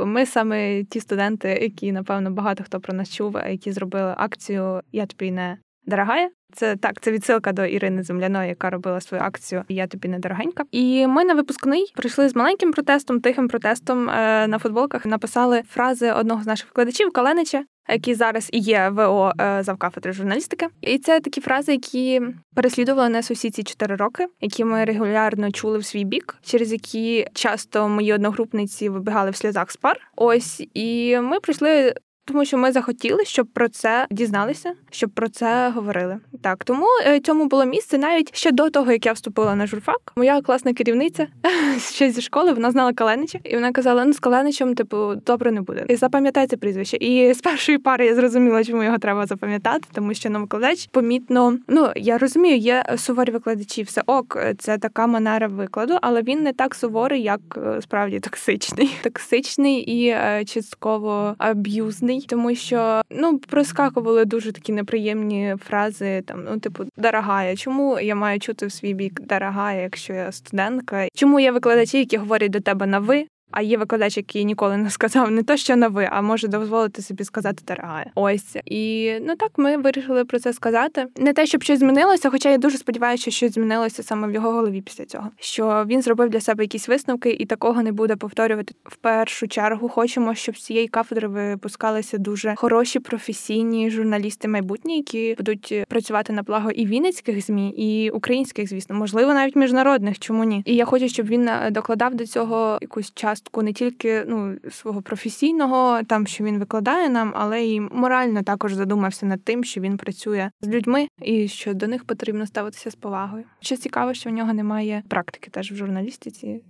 ми 0.06 0.26
саме 0.26 0.84
ті 0.84 1.00
студенти, 1.00 1.50
які 1.62 1.92
напевно 1.92 2.32
багато 2.32 2.64
хто 2.64 2.80
про 2.80 2.94
нас 2.94 3.10
чув 3.10 3.29
які 3.36 3.72
зробили 3.72 4.14
акцію 4.18 4.82
Я 4.92 5.06
тобі 5.06 5.32
не 5.32 5.58
дорогая. 5.86 6.30
Це 6.54 6.76
так, 6.76 7.02
це 7.02 7.12
відсилка 7.12 7.52
до 7.52 7.66
Ірини 7.66 8.04
Земляної, 8.04 8.50
яка 8.50 8.70
робила 8.70 9.02
свою 9.02 9.24
акцію 9.24 9.64
Я 9.70 9.88
тобі 9.88 10.08
не 10.08 10.20
дорогенька. 10.20 10.64
І 10.72 11.08
ми 11.08 11.24
на 11.26 11.34
випускний 11.34 11.92
прийшли 11.96 12.30
з 12.30 12.36
маленьким 12.36 12.72
протестом, 12.72 13.22
тихим 13.22 13.48
протестом 13.48 14.10
е, 14.10 14.48
на 14.48 14.60
футболках. 14.60 15.06
Написали 15.06 15.62
фрази 15.70 16.12
одного 16.12 16.44
з 16.44 16.48
наших 16.48 16.68
викладачів 16.68 17.12
Каленича, 17.12 17.64
який 17.90 18.16
зараз 18.16 18.50
і 18.54 18.60
є 18.60 18.90
ВО 18.90 19.34
е, 19.42 19.64
завкафедри 19.64 20.14
журналістики. 20.14 20.68
І 20.82 20.98
це 20.98 21.20
такі 21.20 21.42
фрази, 21.42 21.72
які 21.72 22.22
переслідували 22.56 23.10
нас 23.10 23.32
усі 23.32 23.50
ці 23.50 23.64
чотири 23.64 23.96
роки, 23.96 24.28
які 24.42 24.66
ми 24.66 24.86
регулярно 24.86 25.52
чули 25.52 25.78
в 25.78 25.86
свій 25.86 26.04
бік, 26.04 26.36
через 26.42 26.72
які 26.72 27.28
часто 27.34 27.90
мої 27.90 28.14
одногрупниці 28.14 28.90
вибігали 28.90 29.32
в 29.32 29.36
сльозах 29.36 29.72
з 29.72 29.78
пар. 29.78 29.98
Ось 30.16 30.64
і 30.74 31.20
ми 31.20 31.40
прийшли 31.40 31.94
тому 32.30 32.46
що 32.46 32.58
ми 32.58 32.72
захотіли, 32.72 33.26
щоб 33.26 33.48
про 33.48 33.70
це 33.70 34.08
дізналися, 34.12 34.74
щоб 34.92 35.10
про 35.10 35.30
це 35.30 35.70
говорили. 35.70 36.18
Так 36.42 36.64
тому 36.64 36.86
е, 37.08 37.20
цьому 37.20 37.46
було 37.46 37.66
місце 37.66 37.98
навіть 37.98 38.36
ще 38.36 38.52
до 38.52 38.70
того, 38.70 38.92
як 38.92 39.06
я 39.06 39.14
вступила 39.14 39.56
на 39.56 39.68
журфак. 39.68 40.14
Моя 40.16 40.42
класна 40.42 40.74
керівниця 40.74 41.28
ще 41.92 42.12
зі 42.12 42.22
школи 42.22 42.54
вона 42.54 42.72
знала 42.72 42.94
Каленича, 42.94 43.40
і 43.44 43.56
вона 43.56 43.72
казала: 43.72 44.06
ну 44.06 44.14
з 44.14 44.20
Каленичем, 44.20 44.76
типу, 44.76 45.16
добре 45.26 45.52
не 45.52 45.62
буде. 45.62 45.86
І 45.90 45.96
запам'ятай 45.96 46.48
це 46.48 46.58
прізвище. 46.58 46.98
І 46.98 47.34
з 47.40 47.42
першої 47.42 47.78
пари 47.78 48.06
я 48.06 48.16
зрозуміла, 48.16 48.64
чому 48.64 48.84
його 48.84 48.98
треба 48.98 49.26
запам'ятати, 49.26 49.88
тому 49.94 50.14
що 50.14 50.30
нам 50.30 50.42
викладач 50.42 50.88
помітно. 50.92 51.58
Ну 51.68 51.92
я 51.96 52.18
розумію, 52.18 52.58
є 52.58 52.86
суворі 52.98 53.32
викладачі, 53.32 53.84
все 53.84 54.02
ок, 54.06 54.38
це 54.58 54.78
така 54.78 55.08
манера 55.08 55.48
викладу, 55.48 55.98
але 56.02 56.22
він 56.22 56.44
не 56.44 56.54
так 56.54 56.76
суворий, 56.76 57.22
як 57.22 57.40
е, 57.58 57.82
справді 57.82 58.20
токсичний, 58.20 58.96
токсичний 59.04 59.76
і 59.76 60.08
е, 60.08 60.44
частково 60.46 61.36
аб'юзний 61.38 62.19
тому 62.28 62.56
що 62.56 63.02
ну 63.10 63.38
проскакували 63.40 64.26
дуже 64.26 64.52
такі 64.52 64.72
неприємні 64.72 65.56
фрази, 65.70 66.22
там 66.22 66.44
ну 66.44 66.60
типу 66.60 66.84
дорогая. 66.98 67.56
Чому 67.56 68.00
я 68.00 68.16
маю 68.16 68.40
чути 68.40 68.66
в 68.66 68.72
свій 68.72 68.94
бік 68.94 69.22
дорогая, 69.22 69.82
якщо 69.82 70.14
я 70.14 70.32
студентка? 70.32 71.08
Чому 71.14 71.40
є 71.40 71.52
викладачі, 71.52 71.98
які 71.98 72.18
говорять 72.18 72.52
до 72.52 72.60
тебе 72.60 72.86
на 72.86 73.00
ви? 73.00 73.26
А 73.52 73.62
є 73.62 73.78
викладач, 73.78 74.18
який 74.18 74.46
ніколи 74.46 74.78
не 74.78 74.90
сказав 74.90 75.32
не 75.32 75.44
то, 75.44 75.58
що 75.58 75.76
на 75.76 75.90
а 76.12 76.22
може 76.22 76.48
дозволити 76.48 77.02
собі 77.02 77.24
сказати 77.24 77.64
дорогая. 77.68 78.12
Ось 78.16 78.58
і 78.66 79.14
ну 79.22 79.36
так 79.36 79.52
ми 79.58 79.78
вирішили 79.78 80.26
про 80.26 80.40
це 80.40 80.54
сказати. 80.54 81.08
Не 81.18 81.34
те, 81.34 81.46
щоб 81.46 81.64
щось 81.64 81.80
змінилося, 81.80 82.30
хоча 82.30 82.50
я 82.50 82.58
дуже 82.58 82.78
сподіваюся, 82.78 83.22
що 83.22 83.32
щось 83.32 83.54
змінилося 83.54 84.04
саме 84.04 84.28
в 84.28 84.32
його 84.32 84.52
голові 84.52 84.82
після 84.82 85.06
цього. 85.06 85.30
Що 85.40 85.86
він 85.88 86.02
зробив 86.02 86.30
для 86.30 86.42
себе 86.42 86.64
якісь 86.64 86.88
висновки, 86.88 87.30
і 87.32 87.46
такого 87.46 87.84
не 87.84 87.92
буде 87.92 88.16
повторювати. 88.16 88.74
В 88.84 88.96
першу 88.96 89.48
чергу 89.48 89.90
хочемо, 89.90 90.36
щоб 90.36 90.58
з 90.58 90.64
цієї 90.64 90.88
кафедри 90.88 91.28
випускалися 91.28 92.18
дуже 92.18 92.54
хороші 92.56 93.00
професійні 93.00 93.92
журналісти 93.92 94.48
майбутні, 94.48 94.98
які 94.98 95.36
будуть 95.38 95.84
працювати 95.88 96.34
на 96.34 96.44
благо 96.44 96.72
і 96.72 96.86
вінницьких 96.86 97.46
змі, 97.46 97.70
і 97.70 98.10
українських, 98.10 98.70
звісно, 98.70 98.96
можливо, 98.96 99.34
навіть 99.34 99.56
міжнародних. 99.56 100.20
Чому 100.20 100.44
ні? 100.44 100.62
І 100.66 100.76
я 100.76 100.86
хочу, 100.86 101.10
щоб 101.10 101.28
він 101.28 101.48
е, 101.48 101.70
докладав 101.72 102.16
до 102.16 102.26
цього 102.26 102.78
якусь 102.82 103.12
час 103.16 103.39
частку 103.40 103.62
не 103.62 103.74
тільки 103.74 104.26
ну 104.28 104.58
свого 104.72 105.02
професійного, 105.02 106.04
там 106.04 106.28
що 106.28 106.44
він 106.44 106.60
викладає 106.60 107.10
нам, 107.10 107.34
але 107.36 107.62
й 107.62 107.80
морально 107.80 108.44
також 108.44 108.74
задумався 108.74 109.26
над 109.26 109.44
тим, 109.44 109.64
що 109.64 109.82
він 109.82 109.98
працює 109.98 110.52
з 110.62 110.68
людьми 110.68 111.08
і 111.22 111.48
що 111.48 111.74
до 111.74 111.88
них 111.88 112.04
потрібно 112.04 112.46
ставитися 112.46 112.92
з 112.92 112.96
повагою. 112.96 113.44
Що 113.60 113.78
цікаво, 113.78 114.14
що 114.14 114.30
в 114.30 114.34
нього 114.34 114.54
немає 114.54 115.04
практики 115.08 115.50
теж 115.52 115.72
в 115.72 115.76
журналістиці. 115.76 116.64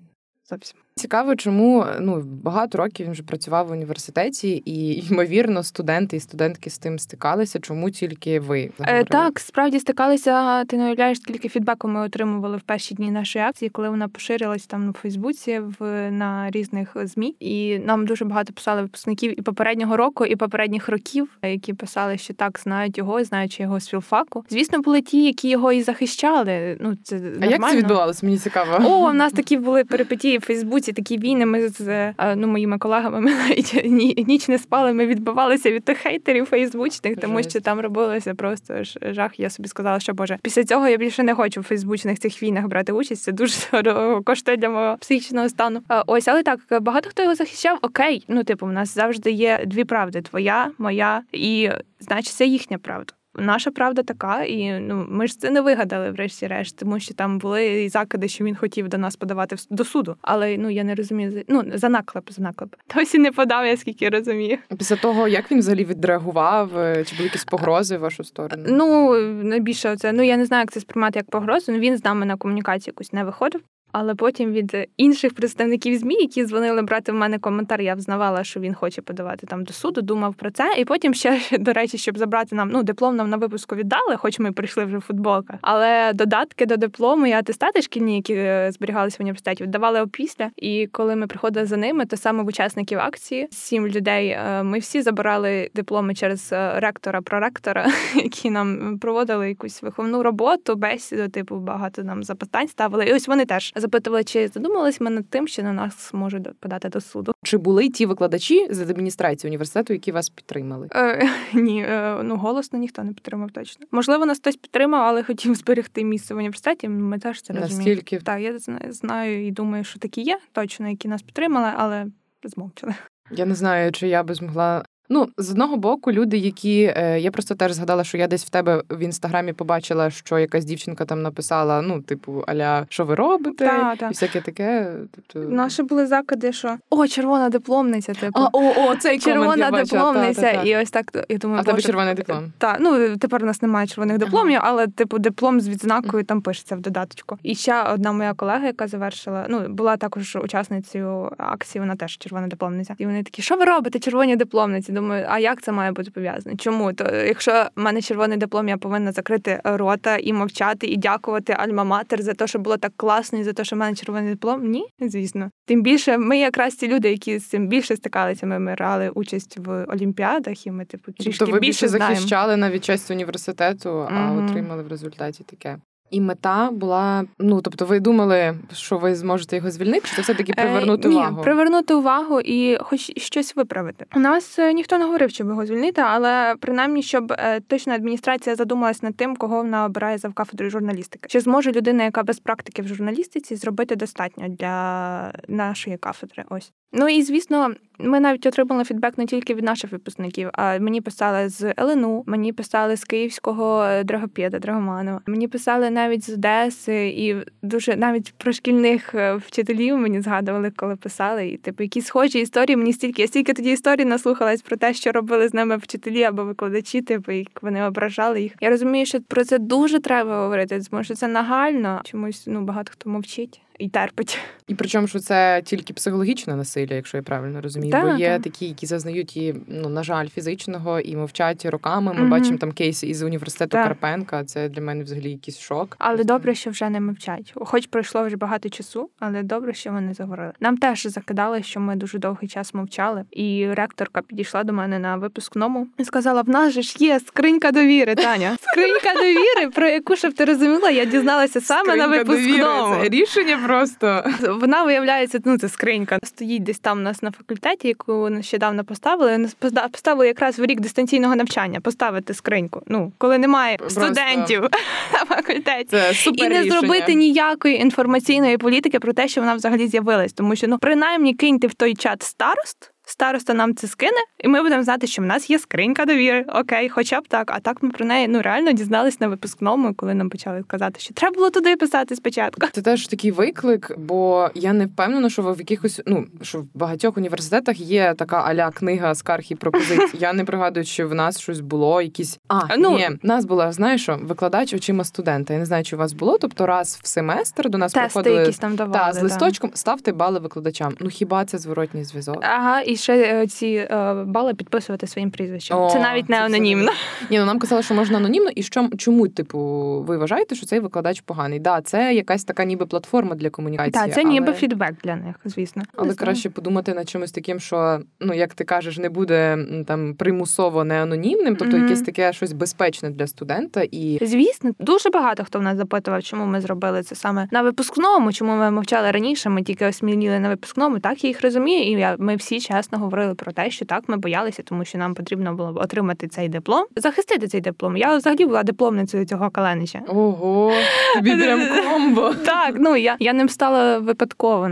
Зовсім 0.49 0.77
Цікаво, 0.99 1.35
чому 1.35 1.85
ну 1.99 2.23
багато 2.43 2.77
років 2.77 3.05
він 3.05 3.13
вже 3.13 3.23
працював 3.23 3.67
в 3.67 3.71
університеті, 3.71 4.63
і 4.65 5.07
ймовірно, 5.07 5.63
студенти 5.63 6.17
і 6.17 6.19
студентки 6.19 6.69
з 6.69 6.77
тим 6.77 6.99
стикалися. 6.99 7.59
Чому 7.59 7.89
тільки 7.89 8.39
ви 8.39 8.71
е, 8.79 9.03
так 9.03 9.39
справді 9.39 9.79
стикалися? 9.79 10.65
Ти 10.65 10.77
не 10.77 10.85
уявляєш, 10.85 11.17
скільки 11.17 11.49
фідбеку 11.49 11.87
ми 11.87 12.01
отримували 12.01 12.57
в 12.57 12.61
перші 12.61 12.95
дні 12.95 13.11
нашої 13.11 13.45
акції, 13.45 13.69
коли 13.69 13.89
вона 13.89 14.07
поширилась 14.07 14.65
там 14.65 14.89
у 14.89 14.93
Фейсбуці 14.93 15.61
в 15.79 16.11
на 16.11 16.51
різних 16.51 16.97
змі, 17.03 17.35
і 17.39 17.79
нам 17.79 18.05
дуже 18.05 18.25
багато 18.25 18.53
писали 18.53 18.81
випускників 18.81 19.39
і 19.39 19.41
попереднього 19.41 19.97
року, 19.97 20.25
і 20.25 20.35
попередніх 20.35 20.89
років, 20.89 21.29
які 21.43 21.73
писали, 21.73 22.17
що 22.17 22.33
так 22.33 22.59
знають 22.63 22.97
його, 22.97 23.23
знаючи 23.23 23.63
його 23.63 23.79
з 23.79 23.87
філфаку. 23.87 24.45
Звісно, 24.49 24.79
були 24.79 25.01
ті, 25.01 25.25
які 25.25 25.49
його 25.49 25.71
і 25.71 25.81
захищали. 25.81 26.77
Ну 26.81 26.97
це 27.03 27.15
нормально. 27.15 27.39
А 27.41 27.45
як 27.45 27.69
це 27.69 27.77
відбувалося? 27.77 28.25
Мені 28.25 28.37
цікаво. 28.37 28.79
О, 28.85 29.09
в 29.11 29.13
нас 29.13 29.33
такі 29.33 29.57
були 29.57 29.83
перипетії 29.83 30.37
в 30.37 30.41
Фейсбуці, 30.41 30.88
такі 30.93 31.17
війни. 31.17 31.45
Ми 31.45 31.69
з 31.69 31.87
е, 31.87 32.35
ну 32.35 32.47
моїми 32.47 32.77
колегами 32.77 33.19
ми 33.21 33.31
навіть 33.31 33.81
ніч 34.27 34.47
не 34.47 34.59
спали. 34.59 34.93
Ми 34.93 35.05
відбивалися 35.05 35.71
від 35.71 35.83
тих 35.83 35.97
хейтерів 35.97 36.45
фейсбучних, 36.45 37.17
тому 37.17 37.43
що 37.43 37.61
там 37.61 37.79
робилося 37.79 38.35
просто 38.35 38.73
жах. 39.01 39.39
Я 39.39 39.49
собі 39.49 39.69
сказала, 39.69 39.99
що 39.99 40.13
боже, 40.13 40.39
після 40.41 40.63
цього 40.63 40.87
я 40.87 40.97
більше 40.97 41.23
не 41.23 41.35
хочу 41.35 41.61
в 41.61 41.63
фейсбучних 41.63 42.19
цих 42.19 42.43
війнах 42.43 42.67
брати 42.67 42.91
участь. 42.91 43.23
Це 43.23 43.31
дуже 43.31 43.55
дорого 43.83 44.23
коштує 44.23 44.57
для 44.57 44.69
мого 44.69 44.97
психічного 44.97 45.49
стану. 45.49 45.81
Ось, 46.07 46.27
але 46.27 46.43
так 46.43 46.59
багато 46.81 47.09
хто 47.09 47.23
його 47.23 47.35
захищав. 47.35 47.79
Окей, 47.81 48.25
ну 48.27 48.43
типу, 48.43 48.65
в 48.65 48.71
нас 48.71 48.95
завжди 48.95 49.31
є 49.31 49.63
дві 49.65 49.83
правди: 49.83 50.21
твоя, 50.21 50.71
моя, 50.77 51.21
і 51.31 51.69
значить, 51.99 52.33
це 52.33 52.45
їхня 52.45 52.77
правда. 52.77 53.13
Наша 53.39 53.71
правда 53.71 54.03
така, 54.03 54.43
і 54.43 54.79
ну 54.79 55.05
ми 55.09 55.27
ж 55.27 55.39
це 55.39 55.49
не 55.49 55.61
вигадали, 55.61 56.11
врешті-решт, 56.11 56.77
тому 56.77 56.99
що 56.99 57.13
там 57.13 57.39
були 57.39 57.83
і 57.83 57.89
закиди, 57.89 58.27
що 58.27 58.43
він 58.43 58.55
хотів 58.55 58.87
до 58.89 58.97
нас 58.97 59.15
подавати 59.15 59.55
до 59.69 59.85
суду. 59.85 60.15
Але 60.21 60.57
ну 60.57 60.69
я 60.69 60.83
не 60.83 60.95
розумію 60.95 61.43
ну 61.47 61.63
за 61.73 61.89
наклеп, 61.89 62.31
за 62.31 62.41
наклеп. 62.41 62.75
Досі 62.95 63.19
не 63.19 63.31
подав, 63.31 63.65
я 63.65 63.77
скільки 63.77 64.09
розумію. 64.09 64.57
Після 64.77 64.95
того, 64.95 65.27
як 65.27 65.51
він 65.51 65.59
взагалі 65.59 65.85
відреагував, 65.85 66.77
е, 66.77 67.03
чи 67.03 67.15
були 67.15 67.25
якісь 67.25 67.45
погрози 67.45 67.97
в 67.97 67.99
вашу 67.99 68.23
сторону? 68.23 68.63
Ну 68.67 69.15
найбільше 69.43 69.97
це 69.97 70.11
ну 70.11 70.23
я 70.23 70.37
не 70.37 70.45
знаю, 70.45 70.61
як 70.61 70.71
це 70.71 70.79
сприймати 70.79 71.19
як 71.19 71.29
погрозу. 71.29 71.71
Ну, 71.71 71.79
Він 71.79 71.97
з 71.97 72.05
нами 72.05 72.25
на 72.25 72.35
комунікацію 72.35 72.91
якусь 72.91 73.13
не 73.13 73.23
виходив. 73.23 73.61
Але 73.91 74.15
потім 74.15 74.51
від 74.51 74.87
інших 74.97 75.33
представників 75.33 75.97
змі, 75.97 76.15
які 76.15 76.45
дзвонили 76.45 76.81
брати 76.81 77.11
в 77.11 77.15
мене 77.15 77.39
коментар, 77.39 77.81
я 77.81 77.95
взнавала, 77.95 78.43
що 78.43 78.59
він 78.59 78.73
хоче 78.73 79.01
подавати 79.01 79.47
там 79.47 79.63
до 79.63 79.73
суду, 79.73 80.01
думав 80.01 80.33
про 80.33 80.51
це. 80.51 80.73
І 80.77 80.85
потім 80.85 81.13
ще 81.13 81.41
до 81.59 81.73
речі, 81.73 81.97
щоб 81.97 82.17
забрати 82.17 82.55
нам 82.55 82.69
ну 82.69 82.83
диплом 82.83 83.15
нам 83.15 83.29
на 83.29 83.37
випуску 83.37 83.75
віддали, 83.75 84.17
хоч 84.17 84.39
ми 84.39 84.51
прийшли 84.51 84.85
вже 84.85 84.97
в 84.97 85.01
футболках. 85.01 85.59
Але 85.61 86.13
додатки 86.13 86.65
до 86.65 86.77
диплому 86.77 87.27
і 87.27 87.31
атестати 87.31 87.81
шкільні, 87.81 88.15
які 88.15 88.33
е, 88.33 88.71
зберігалися 88.71 89.17
в 89.19 89.21
університеті, 89.21 89.63
віддавали 89.63 90.01
опісля. 90.01 90.49
І 90.57 90.87
коли 90.87 91.15
ми 91.15 91.27
приходили 91.27 91.65
за 91.65 91.77
ними, 91.77 92.05
то 92.05 92.17
саме 92.17 92.43
в 92.43 92.47
учасників 92.47 92.99
акції 92.99 93.47
сім 93.51 93.87
людей. 93.87 94.29
Е, 94.29 94.63
ми 94.63 94.79
всі 94.79 95.01
забирали 95.01 95.69
дипломи 95.75 96.15
через 96.15 96.49
е, 96.53 96.79
ректора, 96.79 97.21
проректора, 97.21 97.87
які 98.15 98.49
нам 98.49 98.97
проводили 98.99 99.49
якусь 99.49 99.81
виховну 99.81 100.23
роботу, 100.23 100.75
бесіду, 100.75 101.29
типу 101.29 101.55
багато 101.55 102.03
нам 102.03 102.23
запитань 102.23 102.67
ставили. 102.67 103.05
І 103.05 103.13
ось 103.13 103.27
вони 103.27 103.45
теж 103.45 103.73
запитували, 103.79 104.23
чи 104.23 104.47
задумались 104.47 105.01
ми 105.01 105.09
над 105.09 105.29
тим, 105.29 105.47
що 105.47 105.63
на 105.63 105.73
нас 105.73 106.13
можуть 106.13 106.59
подати 106.59 106.89
до 106.89 107.01
суду. 107.01 107.33
Чи 107.43 107.57
були 107.57 107.89
ті 107.89 108.05
викладачі 108.05 108.67
з 108.69 108.81
адміністрації 108.81 109.49
університету, 109.49 109.93
які 109.93 110.11
вас 110.11 110.29
підтримали? 110.29 110.87
Е, 110.95 111.29
Ні, 111.53 111.83
е, 111.83 112.23
ну 112.23 112.37
голосно 112.37 112.79
ніхто 112.79 113.03
не 113.03 113.13
підтримав 113.13 113.51
точно. 113.51 113.85
Можливо, 113.91 114.25
нас 114.25 114.37
хтось 114.37 114.55
підтримав, 114.55 115.01
але 115.01 115.23
хотів 115.23 115.55
зберегти 115.55 116.03
місце 116.03 116.33
в 116.33 116.37
університеті. 116.37 116.89
Ми 116.89 117.19
теж 117.19 117.41
це 117.41 117.53
розуміємо. 117.53 117.77
Настільки? 117.77 118.19
Так, 118.19 118.41
я 118.41 118.59
знаю 118.91 119.47
і 119.47 119.51
думаю, 119.51 119.83
що 119.83 119.99
такі 119.99 120.21
є 120.21 120.39
точно, 120.51 120.89
які 120.89 121.07
нас 121.07 121.21
підтримали, 121.21 121.67
але 121.77 122.05
змовчали. 122.43 122.93
Я 123.31 123.45
не 123.45 123.55
знаю, 123.55 123.91
чи 123.91 124.07
я 124.07 124.23
би 124.23 124.33
змогла 124.33 124.85
Ну, 125.11 125.29
з 125.37 125.51
одного 125.51 125.77
боку, 125.77 126.11
люди, 126.11 126.37
які 126.37 126.93
е, 126.97 127.19
я 127.19 127.31
просто 127.31 127.55
теж 127.55 127.71
згадала, 127.71 128.03
що 128.03 128.17
я 128.17 128.27
десь 128.27 128.45
в 128.45 128.49
тебе 128.49 128.83
в 128.89 128.99
інстаграмі 128.99 129.53
побачила, 129.53 130.09
що 130.09 130.39
якась 130.39 130.65
дівчинка 130.65 131.05
там 131.05 131.21
написала: 131.21 131.81
ну, 131.81 132.01
типу, 132.01 132.43
аля, 132.47 132.85
що 132.89 133.05
ви 133.05 133.15
робите? 133.15 133.65
Та, 133.65 133.95
та. 133.95 134.05
І 134.05 134.09
всяке 134.09 134.41
таке. 134.41 134.93
Тобто... 135.15 135.49
Наші 135.49 135.83
були 135.83 136.07
закиди, 136.07 136.53
що 136.53 136.77
о, 136.89 137.07
червона 137.07 137.49
дипломниця, 137.49 138.13
типу. 138.13 138.39
А, 138.39 138.49
о, 138.53 138.73
о, 138.77 138.95
цей 138.95 139.19
червона 139.19 139.65
я 139.65 139.83
дипломниця, 139.83 140.41
та, 140.41 140.53
та, 140.53 140.63
і 140.63 140.77
ось 140.77 140.91
так 140.91 141.25
я 141.29 141.37
думаю, 141.37 141.61
а 141.61 141.63
тебе 141.63 141.81
червоний 141.81 142.13
диплом. 142.13 142.53
Так, 142.57 142.77
ну 142.79 143.17
тепер 143.17 143.43
у 143.43 143.45
нас 143.45 143.61
немає 143.61 143.87
червоних 143.87 144.17
дипломів, 144.17 144.59
але 144.63 144.87
типу 144.87 145.19
диплом 145.19 145.61
з 145.61 145.69
відзнакою 145.69 146.23
там 146.23 146.41
пишеться 146.41 146.75
в 146.75 146.79
додаточку. 146.79 147.37
І 147.43 147.55
ще 147.55 147.83
одна 147.83 148.11
моя 148.11 148.33
колега, 148.33 148.65
яка 148.65 148.87
завершила, 148.87 149.45
ну 149.49 149.67
була 149.67 149.97
також 149.97 150.35
учасницею 150.35 151.31
акції, 151.37 151.79
вона 151.79 151.95
теж 151.95 152.17
червона 152.17 152.47
дипломниця. 152.47 152.95
І 152.97 153.05
вони 153.05 153.23
такі, 153.23 153.41
що 153.41 153.55
ви 153.55 153.65
робите, 153.65 153.99
червоні 153.99 154.35
дипломниці? 154.35 154.91
Думаю, 154.99 155.25
а 155.29 155.39
як 155.39 155.61
це? 155.61 155.71
має 155.79 155.91
бути 155.91 156.11
пов'язане. 156.11 156.55
Чому? 156.55 156.93
То 156.93 157.15
якщо 157.15 157.65
в 157.75 157.81
мене 157.81 158.01
червоний 158.01 158.37
диплом, 158.37 158.69
я 158.69 158.77
повинна 158.77 159.11
закрити 159.11 159.61
рота 159.63 160.17
і 160.17 160.33
мовчати, 160.33 160.87
і 160.87 160.97
дякувати 160.97 161.53
Альма-Матер 161.53 162.21
за 162.21 162.33
те, 162.33 162.47
що 162.47 162.59
було 162.59 162.77
так 162.77 162.91
класно, 162.97 163.39
і 163.39 163.43
за 163.43 163.53
те, 163.53 163.63
що 163.63 163.75
в 163.75 163.79
мене 163.79 163.95
червоний 163.95 164.29
диплом? 164.29 164.67
Ні, 164.67 164.85
звісно. 164.99 165.51
Тим 165.65 165.81
більше 165.81 166.17
ми 166.17 166.39
якраз 166.39 166.75
ті 166.75 166.87
люди, 166.87 167.09
які 167.09 167.39
з 167.39 167.47
цим 167.49 167.67
більше 167.67 167.95
стикалися. 167.95 168.45
Ми, 168.45 168.59
ми 168.59 168.75
брали 168.75 169.09
участь 169.09 169.57
в 169.57 169.85
олімпіадах, 169.85 170.67
і 170.67 170.71
ми 170.71 170.85
типу 170.85 171.03
тобто 171.05 171.23
трішки 171.23 171.39
тобто 171.39 171.53
ви 171.53 171.59
більше 171.59 171.87
захищали 171.87 172.57
навіть 172.57 172.83
часть 172.83 173.11
університету, 173.11 173.89
а 173.89 174.13
mm 174.13 174.45
отримали 174.45 174.83
в 174.83 174.87
результаті 174.87 175.43
таке. 175.43 175.77
І 176.11 176.21
мета 176.21 176.69
була, 176.71 177.25
ну 177.39 177.61
тобто, 177.61 177.85
ви 177.85 177.99
думали, 177.99 178.57
що 178.73 178.97
ви 178.97 179.15
зможете 179.15 179.55
його 179.55 179.71
звільнити, 179.71 180.07
чи 180.07 180.15
це 180.15 180.21
все 180.21 180.33
таки 180.33 180.53
привернути 180.53 181.07
е, 181.07 181.11
ні, 181.11 181.17
увагу? 181.17 181.41
привернути 181.41 181.93
увагу 181.93 182.41
і 182.41 182.77
хоч 182.81 183.19
щось 183.19 183.55
виправити. 183.55 184.05
У 184.15 184.19
нас 184.19 184.59
е, 184.59 184.73
ніхто 184.73 184.97
не 184.97 185.05
говорив, 185.05 185.29
щоб 185.29 185.47
його 185.47 185.65
звільнити, 185.65 186.01
але 186.01 186.55
принаймні, 186.59 187.03
щоб 187.03 187.31
е, 187.31 187.59
точна 187.59 187.95
адміністрація 187.95 188.55
задумалась 188.55 189.03
над 189.03 189.15
тим, 189.15 189.35
кого 189.35 189.57
вона 189.57 189.85
обирає 189.85 190.17
за 190.17 190.29
кафедрою 190.29 190.71
журналістики. 190.71 191.29
Чи 191.29 191.39
зможе 191.39 191.71
людина, 191.71 192.03
яка 192.03 192.23
без 192.23 192.39
практики 192.39 192.81
в 192.81 192.87
журналістиці, 192.87 193.55
зробити 193.55 193.95
достатньо 193.95 194.47
для 194.49 195.33
нашої 195.47 195.97
кафедри? 195.97 196.43
Ось 196.49 196.71
Ну 196.91 197.09
і 197.09 197.21
звісно, 197.21 197.73
ми 197.99 198.19
навіть 198.19 198.45
отримали 198.45 198.83
фідбек 198.83 199.17
не 199.17 199.25
тільки 199.25 199.53
від 199.53 199.63
наших 199.63 199.91
випускників, 199.91 200.49
а 200.53 200.79
мені 200.79 201.01
писали 201.01 201.49
з 201.49 201.73
ЛНУ, 201.79 202.23
мені 202.27 202.53
писали 202.53 202.97
з 202.97 203.03
Київського 203.03 203.83
е, 203.83 204.03
Драгоману. 204.03 205.21
Мені 205.25 205.47
писали 205.47 205.89
навіть 205.99 206.23
з 206.23 206.33
Одеси, 206.33 207.07
і 207.07 207.35
дуже 207.61 207.95
навіть 207.95 208.33
про 208.37 208.53
шкільних 208.53 209.15
е, 209.15 209.35
вчителів 209.35 209.97
мені 209.97 210.21
згадували, 210.21 210.71
коли 210.75 210.95
писали. 210.95 211.47
І 211.47 211.57
типу, 211.57 211.83
які 211.83 212.01
схожі 212.01 212.39
історії 212.39 212.77
мені 212.77 212.93
стільки. 212.93 213.21
Я 213.21 213.27
стільки 213.27 213.53
тоді 213.53 213.71
історій 213.71 214.05
наслухалась 214.05 214.61
про 214.61 214.77
те, 214.77 214.93
що 214.93 215.11
робили 215.11 215.47
з 215.47 215.53
ними 215.53 215.77
вчителі 215.77 216.23
або 216.23 216.43
викладачі, 216.43 217.01
типу, 217.01 217.31
як 217.31 217.63
вони 217.63 217.83
ображали 217.87 218.41
їх. 218.41 218.51
Я 218.61 218.69
розумію, 218.69 219.05
що 219.05 219.21
про 219.21 219.43
це 219.43 219.57
дуже 219.59 219.99
треба 219.99 220.41
говорити, 220.41 220.81
тому 220.89 221.03
що 221.03 221.15
це 221.15 221.27
нагально. 221.27 222.01
Чомусь 222.03 222.43
ну 222.47 222.61
багато 222.61 222.91
хто 222.91 223.09
мовчить 223.09 223.61
і 223.79 223.89
терпить. 223.89 224.39
І 224.67 224.75
причому 224.75 225.07
що 225.07 225.19
це 225.19 225.61
тільки 225.65 225.93
психологічне 225.93 226.55
насилля, 226.55 226.95
якщо 226.95 227.17
я 227.17 227.23
правильно 227.23 227.61
розумію. 227.61 227.91
Да, 227.91 228.01
Бо 228.01 228.17
є 228.17 228.29
да. 228.29 228.39
такі, 228.39 228.65
які 228.65 228.85
зазнають 228.85 229.37
і 229.37 229.55
ну 229.67 229.89
на 229.89 230.03
жаль, 230.03 230.27
фізичного 230.27 230.99
і 230.99 231.15
мовчать 231.15 231.65
роками. 231.65 232.13
Ми 232.13 232.21
mm 232.21 232.29
бачимо 232.29 232.57
там 232.57 232.71
кейси 232.71 233.07
із 233.07 233.23
університету 233.23 233.77
да. 233.77 233.83
Карпенка. 233.83 234.43
Це 234.43 234.69
для 234.69 234.81
мене 234.81 235.03
взагалі 235.03 235.31
якийсь 235.31 235.59
шок. 235.59 235.95
Але 235.99 236.23
добре, 236.23 236.55
що 236.55 236.69
вже 236.69 236.89
не 236.89 236.99
мовчать. 236.99 237.53
Хоч 237.55 237.87
пройшло 237.87 238.23
вже 238.23 238.37
багато 238.37 238.69
часу, 238.69 239.09
але 239.19 239.43
добре, 239.43 239.73
що 239.73 239.91
вони 239.91 240.13
заговорили. 240.13 240.53
Нам 240.59 240.77
теж 240.77 241.07
закидали, 241.07 241.63
що 241.63 241.79
ми 241.79 241.95
дуже 241.95 242.17
довгий 242.17 242.49
час 242.49 242.73
мовчали. 242.73 243.23
І 243.31 243.67
ректорка 243.73 244.21
підійшла 244.21 244.63
до 244.63 244.73
мене 244.73 244.99
на 244.99 245.15
випускному 245.15 245.87
і 245.97 246.05
сказала: 246.05 246.41
в 246.41 246.49
нас 246.49 246.73
же 246.73 246.81
ж 246.81 246.95
є 246.99 247.19
скринька 247.19 247.71
довіри, 247.71 248.15
Таня. 248.15 248.57
Скринька 248.61 249.13
довіри, 249.13 249.71
про 249.75 249.87
яку 249.87 250.15
щоб 250.15 250.33
ти 250.33 250.45
розуміла, 250.45 250.89
я 250.89 251.05
дізналася 251.05 251.61
саме 251.61 251.83
скринька 251.83 252.07
на 252.07 252.17
випускному. 252.17 252.95
Довіри. 252.95 253.09
Це 253.09 253.09
рішення 253.09 253.57
просто 253.69 254.23
вона 254.49 254.83
виявляється, 254.83 255.39
ну 255.45 255.57
це 255.57 255.69
скринька. 255.69 256.19
Стоїть 256.23 256.63
десь 256.63 256.79
там 256.79 256.97
у 256.97 257.01
нас 257.01 257.23
на 257.23 257.31
факультеті, 257.31 257.87
яку 257.87 258.29
нещодавно 258.29 258.83
поставили. 258.83 259.47
поставили 259.91 260.27
якраз 260.27 260.59
в 260.59 260.65
рік 260.65 260.79
дистанційного 260.79 261.35
навчання 261.35 261.79
поставити 261.79 262.33
скриньку. 262.33 262.81
Ну 262.87 263.11
коли 263.17 263.37
немає 263.37 263.77
Просто... 263.77 264.01
студентів 264.01 264.61
на 265.13 265.19
факультеті 265.35 265.87
Це 265.89 266.13
супер 266.13 266.45
і 266.45 266.49
не 266.49 266.61
рішення. 266.61 266.79
зробити 266.79 267.13
ніякої 267.13 267.81
інформаційної 267.81 268.57
політики 268.57 268.99
про 268.99 269.13
те, 269.13 269.27
що 269.27 269.41
вона 269.41 269.55
взагалі 269.55 269.87
з'явилась, 269.87 270.33
тому 270.33 270.55
що 270.55 270.67
ну 270.67 270.77
принаймні 270.77 271.33
киньте 271.33 271.67
в 271.67 271.73
той 271.73 271.95
чат 271.95 272.23
старост 272.23 272.91
староста 273.09 273.53
нам 273.53 273.75
це 273.75 273.87
скине, 273.87 274.17
і 274.39 274.47
ми 274.47 274.63
будемо 274.63 274.83
знати, 274.83 275.07
що 275.07 275.21
в 275.21 275.25
нас 275.25 275.49
є 275.49 275.59
скринька 275.59 276.05
довіри. 276.05 276.45
Окей, 276.47 276.89
хоча 276.89 277.21
б 277.21 277.27
так. 277.27 277.51
А 277.51 277.59
так 277.59 277.83
ми 277.83 277.89
про 277.89 278.05
неї 278.05 278.27
ну 278.27 278.41
реально 278.41 278.71
дізнались 278.71 279.19
на 279.19 279.27
випускному, 279.27 279.93
коли 279.93 280.13
нам 280.13 280.29
почали 280.29 280.63
казати, 280.67 280.99
що 280.99 281.13
треба 281.13 281.35
було 281.35 281.49
туди 281.49 281.75
писати 281.75 282.15
спочатку. 282.15 282.67
Це 282.71 282.81
теж 282.81 283.07
такий 283.07 283.31
виклик, 283.31 283.91
бо 283.97 284.49
я 284.55 284.73
не 284.73 284.85
впевнена, 284.85 285.29
що 285.29 285.41
в 285.41 285.57
якихось 285.59 286.01
ну 286.05 286.25
що 286.41 286.59
в 286.59 286.67
багатьох 286.73 287.17
університетах 287.17 287.79
є 287.79 288.13
така 288.17 288.41
аля 288.41 288.71
книга 288.71 289.15
скарг 289.15 289.43
і 289.49 289.55
пропозицій. 289.55 290.17
Я 290.19 290.33
не 290.33 290.45
пригадую, 290.45 290.85
що 290.85 291.07
в 291.07 291.13
нас 291.13 291.39
щось 291.39 291.59
було, 291.59 292.01
якісь 292.01 292.39
а 292.47 292.77
ну 292.77 292.97
ні, 292.97 293.09
в 293.23 293.25
нас 293.25 293.45
була 293.45 293.71
знаєш, 293.71 294.01
що 294.03 294.19
викладач 294.21 294.73
очима 294.73 295.03
студента. 295.03 295.53
Я 295.53 295.59
не 295.59 295.65
знаю, 295.65 295.83
чи 295.83 295.95
у 295.95 295.99
вас 295.99 296.13
було. 296.13 296.37
Тобто, 296.37 296.65
раз 296.65 296.99
в 297.03 297.07
семестр 297.07 297.69
до 297.69 297.77
нас 297.77 297.93
Тести 297.93 298.05
приходили 298.05 298.41
якісь 298.41 298.57
там 298.57 298.75
давали, 298.75 299.13
та, 299.13 299.19
з 299.19 299.21
листочком, 299.21 299.71
ставте 299.73 300.11
бали 300.11 300.39
викладачам. 300.39 300.95
Ну 300.99 301.09
хіба 301.09 301.45
це 301.45 301.57
зворотній 301.57 302.03
зв'язок? 302.03 302.39
Ага, 302.41 302.81
і 302.81 302.97
ще 302.99 303.41
е, 303.41 303.47
ці 303.47 303.87
е, 303.91 304.13
бали 304.27 304.53
підписувати 304.53 305.07
своїм 305.07 305.31
прізвищем. 305.31 305.77
О, 305.77 305.89
це 305.89 305.99
навіть 305.99 306.29
не 306.29 306.35
це 306.35 306.43
анонімно. 306.43 306.91
Ні, 307.31 307.39
ну 307.39 307.45
нам 307.45 307.59
казали, 307.59 307.83
що 307.83 307.93
можна 307.93 308.17
анонімно, 308.17 308.49
і 308.49 308.63
що 308.63 308.89
чому, 308.97 309.27
типу, 309.27 309.59
ви 310.07 310.17
вважаєте, 310.17 310.55
що 310.55 310.65
цей 310.65 310.79
викладач 310.79 311.21
поганий? 311.21 311.59
Да, 311.59 311.81
це 311.81 312.13
якась 312.13 312.43
така 312.43 312.65
ніби 312.65 312.85
платформа 312.85 313.35
для 313.35 313.49
комунікації. 313.49 313.91
Так, 313.91 314.13
це 314.13 314.21
але... 314.21 314.29
ніби 314.29 314.53
фідбек 314.53 314.93
для 315.03 315.15
них, 315.15 315.35
звісно. 315.45 315.83
Але 315.95 316.13
краще 316.13 316.49
подумати 316.49 316.93
над 316.93 317.09
чимось 317.09 317.31
таким, 317.31 317.59
що 317.59 317.99
ну 318.19 318.33
як 318.33 318.53
ти 318.53 318.63
кажеш, 318.63 318.97
не 318.97 319.09
буде 319.09 319.57
там 319.87 320.13
примусово 320.13 320.83
не 320.83 321.03
анонімним, 321.03 321.55
тобто 321.55 321.77
mm-hmm. 321.77 321.83
якесь 321.83 322.01
таке 322.01 322.33
щось 322.33 322.53
безпечне 322.53 323.09
для 323.09 323.27
студента. 323.27 323.81
І 323.91 324.19
звісно, 324.21 324.71
дуже 324.79 325.09
багато 325.09 325.43
хто 325.43 325.59
в 325.59 325.61
нас 325.61 325.77
запитував, 325.77 326.23
чому 326.23 326.45
ми 326.45 326.61
зробили 326.61 327.03
це 327.03 327.15
саме 327.15 327.47
на 327.51 327.61
випускному, 327.61 328.33
чому 328.33 328.55
ми 328.55 328.71
мовчали 328.71 329.11
раніше. 329.11 329.49
Ми 329.49 329.63
тільки 329.63 329.85
осміліли 329.85 330.39
на 330.39 330.49
випускному. 330.49 330.99
Так 330.99 331.23
я 331.23 331.27
їх 331.27 331.41
розумію, 331.41 331.83
і 331.83 331.91
я 331.91 332.15
ми 332.19 332.35
всі 332.35 332.59
чесно 332.89 333.05
говорили 333.05 333.35
про 333.35 333.51
те, 333.51 333.69
що 333.69 333.85
так 333.85 334.03
ми 334.07 334.17
боялися, 334.17 334.63
тому 334.63 334.85
що 334.85 334.97
нам 334.97 335.13
потрібно 335.13 335.53
було 335.53 335.73
отримати 335.75 336.27
цей 336.27 336.49
диплом, 336.49 336.85
захистити 336.95 337.47
цей 337.47 337.61
диплом. 337.61 337.97
Я 337.97 338.17
взагалі 338.17 338.45
була 338.45 338.63
дипломницею 338.63 339.25
цього 339.25 339.49
каленича. 339.49 340.01
Ого, 340.07 340.71
тобі 341.15 341.35
прям 341.35 341.61
комбо. 341.83 342.33
Так, 342.45 342.75
ну 342.79 342.95
я 342.95 343.17
я 343.19 343.33
ним 343.33 343.49
стала 343.49 343.99
випадково 343.99 344.67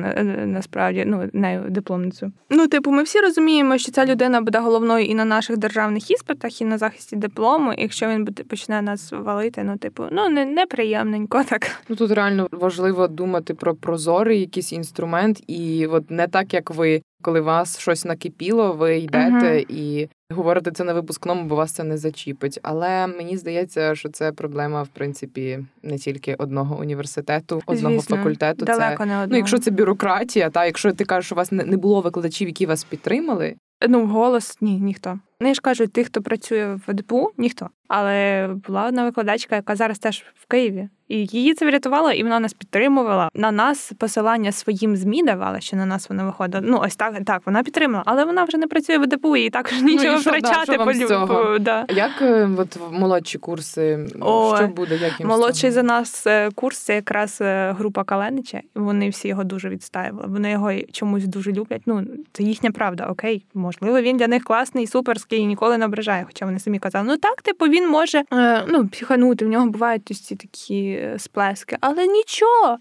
насправді 0.45 1.03
ну 1.07 1.29
нею 1.33 1.63
дипломницею. 1.69 2.31
Ну, 2.49 2.67
типу, 2.67 2.91
ми 2.91 3.03
всі 3.03 3.19
розуміємо, 3.19 3.77
що 3.77 3.91
ця 3.91 4.05
людина 4.05 4.41
буде 4.41 4.59
головною 4.59 5.05
і 5.05 5.13
на 5.13 5.25
наших 5.25 5.57
державних 5.57 6.11
іспитах, 6.11 6.61
і 6.61 6.65
на 6.65 6.77
захисті 6.77 7.15
диплому. 7.15 7.73
І 7.73 7.81
якщо 7.81 8.07
він 8.07 8.25
буде 8.25 8.43
почне 8.43 8.81
нас 8.81 9.11
валити, 9.11 9.63
ну 9.63 9.77
типу, 9.77 10.03
ну 10.11 10.29
не 10.29 10.45
неприємненько 10.45 11.43
так. 11.43 11.71
Ну 11.89 11.95
тут 11.95 12.11
реально 12.11 12.47
важливо 12.51 13.07
думати 13.07 13.53
про 13.53 13.75
прозорий 13.75 14.39
якийсь 14.39 14.73
інструмент, 14.73 15.43
і 15.47 15.87
от 15.87 16.11
не 16.11 16.27
так 16.27 16.53
як 16.53 16.71
ви 16.71 17.01
коли 17.21 17.41
вас 17.41 17.79
щось 17.79 18.05
накипіло, 18.05 18.73
ви 18.73 18.97
йдете 18.97 19.45
uh-huh. 19.45 19.65
і 19.69 20.09
говорите 20.29 20.71
це 20.71 20.83
на 20.83 20.93
випускному, 20.93 21.43
бо 21.43 21.55
вас 21.55 21.71
це 21.71 21.83
не 21.83 21.97
зачіпить. 21.97 22.59
Але 22.63 23.07
мені 23.07 23.37
здається, 23.37 23.95
що 23.95 24.09
це 24.09 24.31
проблема, 24.31 24.83
в 24.83 24.87
принципі, 24.87 25.59
не 25.83 25.97
тільки 25.97 26.35
одного 26.35 26.79
університету, 26.79 27.61
одного 27.65 27.95
Звісно, 27.95 28.17
факультету. 28.17 28.65
Далеко 28.65 28.97
це 28.97 29.05
не 29.05 29.13
одного. 29.13 29.27
ну, 29.27 29.37
якщо 29.37 29.57
це 29.57 29.71
бюрократія, 29.71 30.49
та 30.49 30.65
якщо 30.65 30.93
ти 30.93 31.05
кажеш, 31.05 31.25
що 31.25 31.35
у 31.35 31.37
вас 31.37 31.51
не 31.51 31.77
було 31.77 32.01
викладачів, 32.01 32.47
які 32.47 32.65
вас 32.65 32.83
підтримали. 32.83 33.55
Ну, 33.87 34.05
голос 34.07 34.57
ні, 34.61 34.79
ніхто. 34.79 35.19
Ну, 35.39 35.47
я 35.47 35.53
ж 35.53 35.61
кажу, 35.61 35.87
тих, 35.87 36.07
хто 36.07 36.21
працює 36.21 36.79
в 36.87 36.93
ДПУ, 36.93 37.31
ніхто. 37.37 37.69
Але 37.87 38.47
була 38.67 38.87
одна 38.87 39.03
викладачка, 39.03 39.55
яка 39.55 39.75
зараз 39.75 39.99
теж 39.99 40.25
в 40.35 40.45
Києві. 40.45 40.89
І 41.07 41.25
її 41.25 41.53
це 41.53 41.65
врятувало, 41.65 42.11
і 42.11 42.23
вона 42.23 42.39
нас 42.39 42.53
підтримувала. 42.53 43.29
На 43.33 43.51
нас 43.51 43.93
посилання 43.97 44.51
своїм 44.51 44.95
змі 44.95 45.23
давала, 45.23 45.59
що 45.59 45.77
на 45.77 45.85
нас 45.85 46.09
вона 46.09 46.25
виходила. 46.25 46.63
Ну, 46.67 46.79
ось 46.83 46.95
так, 46.95 47.25
так, 47.25 47.41
вона 47.45 47.63
підтримала, 47.63 48.03
але 48.05 48.25
вона 48.25 48.43
вже 48.43 48.57
не 48.57 48.67
працює 48.67 48.97
в 48.97 49.07
ДПУ, 49.07 49.37
і 49.37 49.49
також 49.49 49.81
нічого 49.81 50.13
ну, 50.13 50.17
і 50.17 50.21
що, 50.21 50.29
втрачати 50.29 50.77
да, 51.09 51.25
по. 51.25 51.59
Да. 51.59 51.85
Як 51.89 52.21
е, 52.21 52.49
от 52.57 52.77
молодші 52.91 53.37
курси? 53.37 54.07
О, 54.19 54.57
що 54.57 54.67
буде? 54.67 54.97
Як 54.97 55.19
їм 55.19 55.29
молодший 55.29 55.71
за 55.71 55.83
нас 55.83 56.27
е, 56.27 56.49
курс 56.55 56.77
це 56.77 56.95
якраз 56.95 57.37
е, 57.41 57.75
група 57.77 58.03
Каленича. 58.03 58.61
Вони 58.75 59.09
всі 59.09 59.27
його 59.27 59.43
дуже 59.43 59.69
відстаювали. 59.69 60.27
Вони 60.27 60.51
його 60.51 60.71
чомусь 60.91 61.25
дуже 61.25 61.51
люблять. 61.51 61.81
Ну, 61.85 62.03
це 62.33 62.43
їхня 62.43 62.71
правда, 62.71 63.05
окей. 63.05 63.45
Можливо, 63.67 64.01
він 64.01 64.17
для 64.17 64.27
них 64.27 64.43
класний, 64.43 64.87
суперський 64.87 65.39
і 65.39 65.45
ніколи 65.45 65.77
не 65.77 65.85
ображає. 65.85 66.23
Хоча 66.27 66.45
вони 66.45 66.59
самі 66.59 66.79
казали, 66.79 67.05
ну 67.07 67.17
так, 67.17 67.41
типу, 67.41 67.65
він 67.65 67.89
може 67.89 68.23
ну, 68.67 68.87
психанути, 68.87 69.45
В 69.45 69.47
нього 69.47 69.67
бувають 69.67 70.11
ось 70.11 70.21
ці 70.21 70.35
такі 70.35 71.09
сплески, 71.17 71.77
але 71.81 72.07
нічого. 72.07 72.77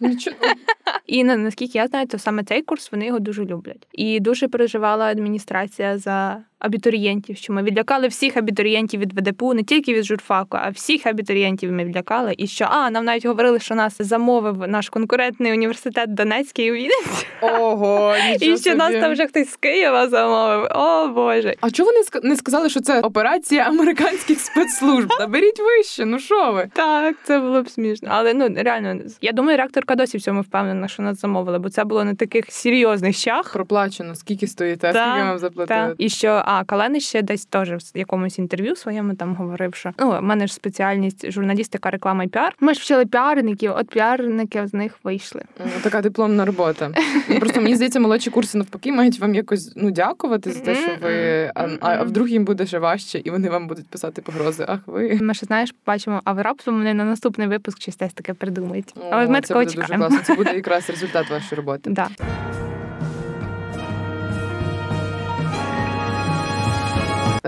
Нічого. 0.00 0.36
І 1.06 1.24
наскільки 1.24 1.78
я 1.78 1.86
знаю, 1.86 2.06
то 2.06 2.18
саме 2.18 2.44
цей 2.44 2.62
курс 2.62 2.92
вони 2.92 3.06
його 3.06 3.18
дуже 3.18 3.44
люблять. 3.44 3.86
І 3.92 4.20
дуже 4.20 4.48
переживала 4.48 5.04
адміністрація 5.04 5.98
за 5.98 6.42
абітурієнтів, 6.58 7.36
що 7.36 7.52
ми 7.52 7.62
відлякали 7.62 8.08
всіх 8.08 8.36
абітурієнтів 8.36 9.00
від 9.00 9.12
ВДПУ, 9.12 9.54
не 9.54 9.62
тільки 9.62 9.94
від 9.94 10.04
журфаку, 10.04 10.58
а 10.60 10.68
всіх 10.70 11.06
абітурієнтів 11.06 11.72
ми 11.72 11.84
відлякали. 11.84 12.34
І 12.38 12.46
що 12.46 12.68
а 12.70 12.90
нам 12.90 13.04
навіть 13.04 13.26
говорили, 13.26 13.60
що 13.60 13.74
нас 13.74 13.96
замовив 13.98 14.68
наш 14.68 14.88
конкурентний 14.88 15.52
університет 15.52 16.14
Донецький 16.14 16.70
у 16.70 16.74
Вінниці. 16.74 17.26
Ого, 17.40 18.14
і 18.40 18.44
що 18.44 18.56
собі. 18.56 18.76
нас 18.76 18.92
там 18.92 19.12
вже 19.12 19.26
хтось 19.26 19.50
з 19.50 19.56
Києва 19.56 20.08
замовив. 20.08 20.68
О 20.74 21.08
Боже. 21.08 21.54
А 21.60 21.70
чого 21.70 21.90
вони 21.90 22.28
не 22.30 22.36
сказали, 22.36 22.68
що 22.68 22.80
це 22.80 23.00
операція 23.00 23.62
американських 23.62 24.40
спецслужб? 24.40 25.12
Наберіть 25.20 25.60
вище, 25.60 26.04
ну 26.04 26.18
що 26.18 26.52
ви? 26.52 26.70
Так, 26.72 27.16
це 27.24 27.38
було 27.38 27.62
б 27.62 27.68
смішно. 27.68 28.08
Але 28.12 28.34
ну 28.34 28.48
реально, 28.56 29.00
я 29.20 29.32
думаю, 29.32 29.58
ректорка 29.58 29.85
досі 29.94 30.18
в 30.18 30.22
цьому 30.22 30.40
впевнена, 30.40 30.88
що 30.88 31.02
нас 31.02 31.20
замовили, 31.20 31.58
бо 31.58 31.70
це 31.70 31.84
було 31.84 32.04
на 32.04 32.14
таких 32.14 32.44
серйозних 32.48 33.16
щах. 33.16 33.52
Проплачено, 33.52 34.14
скільки 34.14 34.46
стоїте, 34.46 34.88
скільки 34.90 35.22
вам 35.24 35.38
заплатили? 35.38 35.94
І 35.98 36.08
що 36.08 36.42
а 36.44 36.64
Калени 36.64 37.00
ще 37.00 37.22
десь 37.22 37.46
теж 37.46 37.70
в 37.70 37.98
якомусь 37.98 38.38
інтерв'ю 38.38 38.76
своєму 38.76 39.14
там 39.14 39.34
говорив, 39.34 39.74
що 39.74 39.92
ну, 39.98 40.10
в 40.10 40.22
мене 40.22 40.46
ж 40.46 40.54
спеціальність 40.54 41.30
журналістика, 41.32 41.90
реклама 41.90 42.24
і 42.24 42.28
піар. 42.28 42.54
Ми 42.60 42.74
ж 42.74 42.80
вчили 42.80 43.06
піарників, 43.06 43.72
от 43.76 43.88
піарники 43.88 44.66
з 44.66 44.74
них 44.74 44.92
вийшли. 45.04 45.42
Така 45.82 46.02
дипломна 46.02 46.44
робота. 46.44 46.90
Ну, 47.28 47.38
просто 47.38 47.60
мені 47.60 47.74
здається, 47.74 48.00
молодші 48.00 48.30
курси 48.30 48.58
навпаки 48.58 48.92
мають 48.92 49.20
вам 49.20 49.34
якось 49.34 49.72
ну 49.76 49.90
дякувати 49.90 50.52
за 50.52 50.60
те, 50.60 50.74
що 50.74 50.90
ви 51.02 51.52
а, 51.54 51.68
а 51.80 52.02
вдруг 52.02 52.28
їм 52.28 52.44
буде 52.44 52.66
ще 52.66 52.78
важче, 52.78 53.20
і 53.24 53.30
вони 53.30 53.50
вам 53.50 53.68
будуть 53.68 53.88
писати 53.88 54.22
погрози. 54.22 54.64
Ах, 54.68 54.80
ви 54.86 55.18
ми 55.22 55.34
ще 55.34 55.46
знаєш, 55.46 55.74
бачимо, 55.86 56.20
а 56.24 56.32
ви 56.32 56.42
раптом 56.42 56.76
вони 56.76 56.94
на 56.94 57.04
наступний 57.04 57.48
випуск 57.48 57.80
щось 57.80 57.96
таке 57.96 58.34
придумають. 58.34 58.94
О, 58.96 59.08
Але 59.10 59.26
ми 59.26 59.40
такого 59.40 59.64
чекаємо. 59.82 60.04
дуже 60.04 60.16
класно. 60.18 60.34
Це 60.34 60.34
буде 60.34 60.56
якраз 60.56 60.90
результат 60.90 61.30
вашої 61.30 61.56
роботи. 61.56 61.90
Да. 61.90 62.08